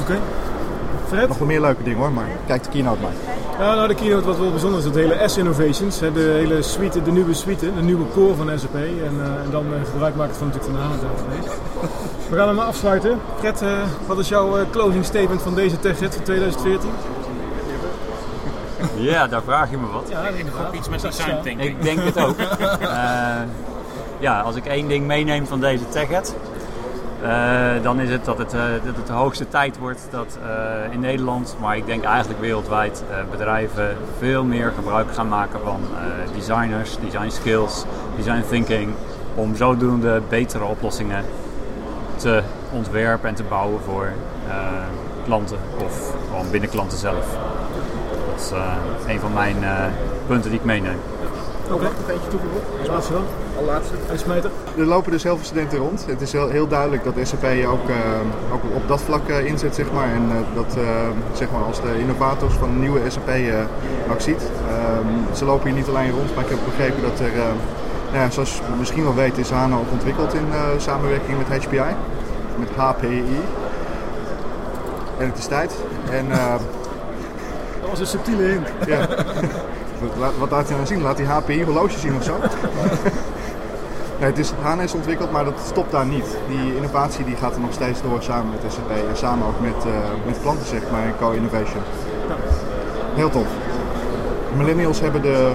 Okay. 0.00 0.20
Fred? 1.06 1.28
Nog 1.28 1.38
wel 1.38 1.46
meer 1.46 1.60
leuke 1.60 1.82
dingen 1.82 1.98
hoor, 1.98 2.12
maar 2.12 2.28
kijk 2.46 2.62
de 2.62 2.68
keynote 2.68 3.00
maar. 3.00 3.35
Ja, 3.58 3.74
nou 3.74 3.88
de 3.88 3.94
keynote 3.94 4.26
wat 4.26 4.38
wel 4.38 4.50
bijzonder 4.50 4.78
is, 4.78 4.84
dat 4.84 4.94
hele 4.94 5.28
S-innovations, 5.28 5.98
de 5.98 6.34
hele 6.36 6.62
suite, 6.62 7.02
de 7.02 7.12
nieuwe 7.12 7.34
suite, 7.34 7.74
de 7.74 7.82
nieuwe 7.82 8.04
core 8.12 8.34
van 8.34 8.58
SAP 8.58 8.74
en, 8.74 8.84
uh, 8.84 9.44
en 9.44 9.50
dan 9.50 9.66
uh, 9.66 9.90
gebruik 9.90 10.14
maken 10.14 10.34
van 10.34 10.46
natuurlijk 10.46 10.78
van 10.78 10.90
de 10.90 11.06
HANA 11.06 11.14
We 12.30 12.36
gaan 12.36 12.46
hem 12.46 12.56
maar 12.56 12.66
afsluiten. 12.66 13.20
Fred, 13.38 13.62
uh, 13.62 13.82
wat 14.06 14.18
is 14.18 14.28
jouw 14.28 14.70
closing 14.70 15.04
statement 15.04 15.42
van 15.42 15.54
deze 15.54 15.78
TechRed 15.78 16.14
van 16.14 16.24
2014? 16.24 16.90
Ja, 18.96 19.26
daar 19.26 19.42
vraag 19.42 19.70
je 19.70 19.76
me 19.76 19.86
wat. 19.86 20.08
Ja, 20.08 20.28
ik 20.28 20.46
hoop 20.52 20.74
iets 20.74 20.88
met 20.88 21.00
design 21.00 21.36
thinking. 21.42 21.70
Ik 21.70 21.82
denk 21.82 22.02
het 22.02 22.18
ook. 22.18 22.38
uh, 22.38 23.36
ja, 24.26 24.40
als 24.40 24.56
ik 24.56 24.66
één 24.66 24.88
ding 24.88 25.06
meeneem 25.06 25.46
van 25.46 25.60
deze 25.60 25.88
TechEd, 25.88 26.34
dan 27.82 28.00
is 28.00 28.10
het 28.10 28.24
dat, 28.24 28.38
het 28.38 28.54
uh, 28.54 28.60
dat 28.84 28.96
het 28.96 29.06
de 29.06 29.12
hoogste 29.12 29.48
tijd 29.48 29.78
wordt 29.78 30.08
dat 30.10 30.38
in 30.90 31.00
Nederland, 31.00 31.56
maar 31.60 31.76
ik 31.76 31.86
denk 31.86 32.04
eigenlijk 32.04 32.40
wereldwijd, 32.40 33.04
bedrijven 33.30 33.96
veel 34.18 34.44
meer 34.44 34.72
gebruik 34.76 35.14
gaan 35.14 35.28
maken 35.28 35.60
van 35.64 35.80
designers, 36.34 36.98
design 36.98 37.28
skills, 37.28 37.84
design 38.16 38.44
thinking, 38.48 38.92
om 39.34 39.56
zodoende 39.56 40.22
betere 40.28 40.64
oplossingen 40.64 41.24
te 42.16 42.42
ontwerpen 42.72 43.28
en 43.28 43.34
te 43.34 43.42
bouwen 43.42 43.80
voor 43.80 44.08
klanten 45.24 45.58
of 45.84 46.14
gewoon 46.30 46.50
binnen 46.50 46.70
klanten 46.70 46.98
zelf. 46.98 47.36
Dat 48.26 48.40
is 48.40 48.52
een 49.12 49.20
van 49.20 49.32
mijn 49.32 49.56
punten 50.26 50.50
die 50.50 50.58
ik 50.58 50.64
meeneem. 50.64 50.98
Oké, 51.66 51.74
okay. 51.74 51.90
nog 52.00 52.10
eentje 52.10 52.28
toegevoegd. 52.28 52.64
Als 52.78 52.88
laatste 52.88 53.12
dan? 53.12 53.24
Al 53.58 53.64
laatste. 53.64 53.94
Uitsmijter. 54.10 54.50
Er 54.76 54.84
lopen 54.84 55.10
dus 55.10 55.22
heel 55.22 55.36
veel 55.36 55.44
studenten 55.44 55.78
rond. 55.78 56.06
Het 56.06 56.20
is 56.20 56.32
heel, 56.32 56.48
heel 56.48 56.66
duidelijk 56.66 57.04
dat 57.04 57.14
SAP 57.22 57.44
ook, 57.44 57.88
uh, 57.88 57.96
ook 58.52 58.62
op 58.74 58.88
dat 58.88 59.00
vlak 59.00 59.28
inzet, 59.28 59.74
zeg 59.74 59.92
maar. 59.92 60.08
En 60.08 60.28
dat, 60.54 60.76
zeg 61.32 61.50
maar, 61.50 61.62
als 61.62 61.80
de 61.80 61.98
innovators 61.98 62.54
van 62.54 62.68
de 62.72 62.78
nieuwe 62.78 63.00
SAP 63.08 63.30
ook 64.10 64.20
ziet. 64.20 64.50
Ehm, 64.68 65.34
ze 65.34 65.44
lopen 65.44 65.66
hier 65.66 65.76
niet 65.76 65.88
alleen 65.88 66.10
rond, 66.10 66.34
maar 66.34 66.44
ik 66.44 66.50
heb 66.50 66.58
begrepen 66.64 67.02
dat 67.02 67.20
er, 67.20 67.32
nou 68.12 68.24
ja, 68.24 68.30
zoals 68.30 68.56
je 68.56 68.62
misschien 68.78 69.02
wel 69.02 69.14
weet, 69.14 69.38
is 69.38 69.50
HANA 69.50 69.76
ook 69.76 69.90
ontwikkeld 69.92 70.34
in 70.34 70.46
samenwerking 70.76 71.38
met 71.38 71.64
HPI. 71.64 71.94
Met 72.58 72.68
HPI. 72.76 73.40
En 75.18 75.26
het 75.26 75.38
is 75.38 75.46
tijd. 75.46 75.76
En, 76.10 76.28
dat 77.80 77.90
was 77.90 78.00
een 78.00 78.06
subtiele 78.06 78.42
hint. 78.42 78.68
Ja. 78.86 79.08
Wat 80.38 80.50
laat 80.50 80.66
hij 80.66 80.74
nou 80.76 80.86
zien? 80.86 81.02
Laat 81.02 81.18
hij 81.18 81.26
HPI 81.26 81.64
horloge 81.64 81.98
zien 81.98 82.16
of 82.16 82.24
zo? 82.24 82.36
Nee, 84.18 84.28
het 84.28 84.38
is, 84.38 84.52
HANA 84.60 84.82
is 84.82 84.94
ontwikkeld, 84.94 85.30
maar 85.30 85.44
dat 85.44 85.54
stopt 85.66 85.90
daar 85.90 86.06
niet. 86.06 86.36
Die 86.48 86.76
innovatie 86.76 87.24
die 87.24 87.36
gaat 87.36 87.54
er 87.54 87.60
nog 87.60 87.72
steeds 87.72 88.02
door 88.02 88.22
samen 88.22 88.50
met 88.50 88.72
SAP 88.72 88.90
en 88.90 89.16
samen 89.16 89.46
ook 89.46 89.60
met, 89.60 89.84
eh, 89.84 89.92
met 90.26 90.40
klanten, 90.42 90.66
zeg 90.66 90.80
maar, 90.90 91.04
in 91.04 91.12
co-innovation. 91.20 91.82
Heel 93.14 93.30
tof. 93.30 93.46
Millennials 94.56 95.00
hebben 95.00 95.22
de, 95.22 95.52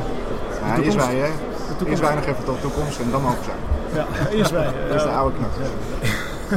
ja, 0.66 0.84
eerst 0.84 0.98
wij 0.98 1.16
hè, 1.16 1.30
toekomst. 1.68 1.90
eerst 1.90 2.02
wij 2.02 2.16
nog 2.16 2.26
even 2.26 2.44
tot 2.44 2.56
de 2.56 2.62
toekomst 2.62 3.00
en 3.00 3.12
dan 3.12 3.22
mogen 3.22 3.44
zijn. 3.44 3.58
Ja, 3.94 4.30
eerst 4.38 4.52
wij. 4.52 4.70
Dat 4.88 4.96
is 4.96 5.04
de 5.04 5.10
oude 5.10 5.36
knap. 5.38 5.52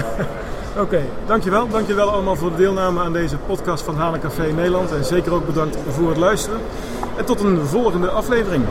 Oké, 0.84 1.02
dankjewel. 1.26 1.68
Dankjewel 1.68 2.10
allemaal 2.10 2.36
voor 2.36 2.50
de 2.50 2.56
deelname 2.56 3.00
aan 3.00 3.12
deze 3.12 3.36
podcast 3.36 3.84
van 3.84 3.96
Halen 3.96 4.20
Café 4.20 4.52
Nederland. 4.52 4.92
En 4.92 5.04
zeker 5.04 5.32
ook 5.32 5.46
bedankt 5.46 5.76
voor 5.88 6.08
het 6.08 6.18
luisteren. 6.18 6.60
En 7.16 7.24
tot 7.24 7.40
een 7.40 7.66
volgende 7.66 8.08
aflevering. 8.08 8.64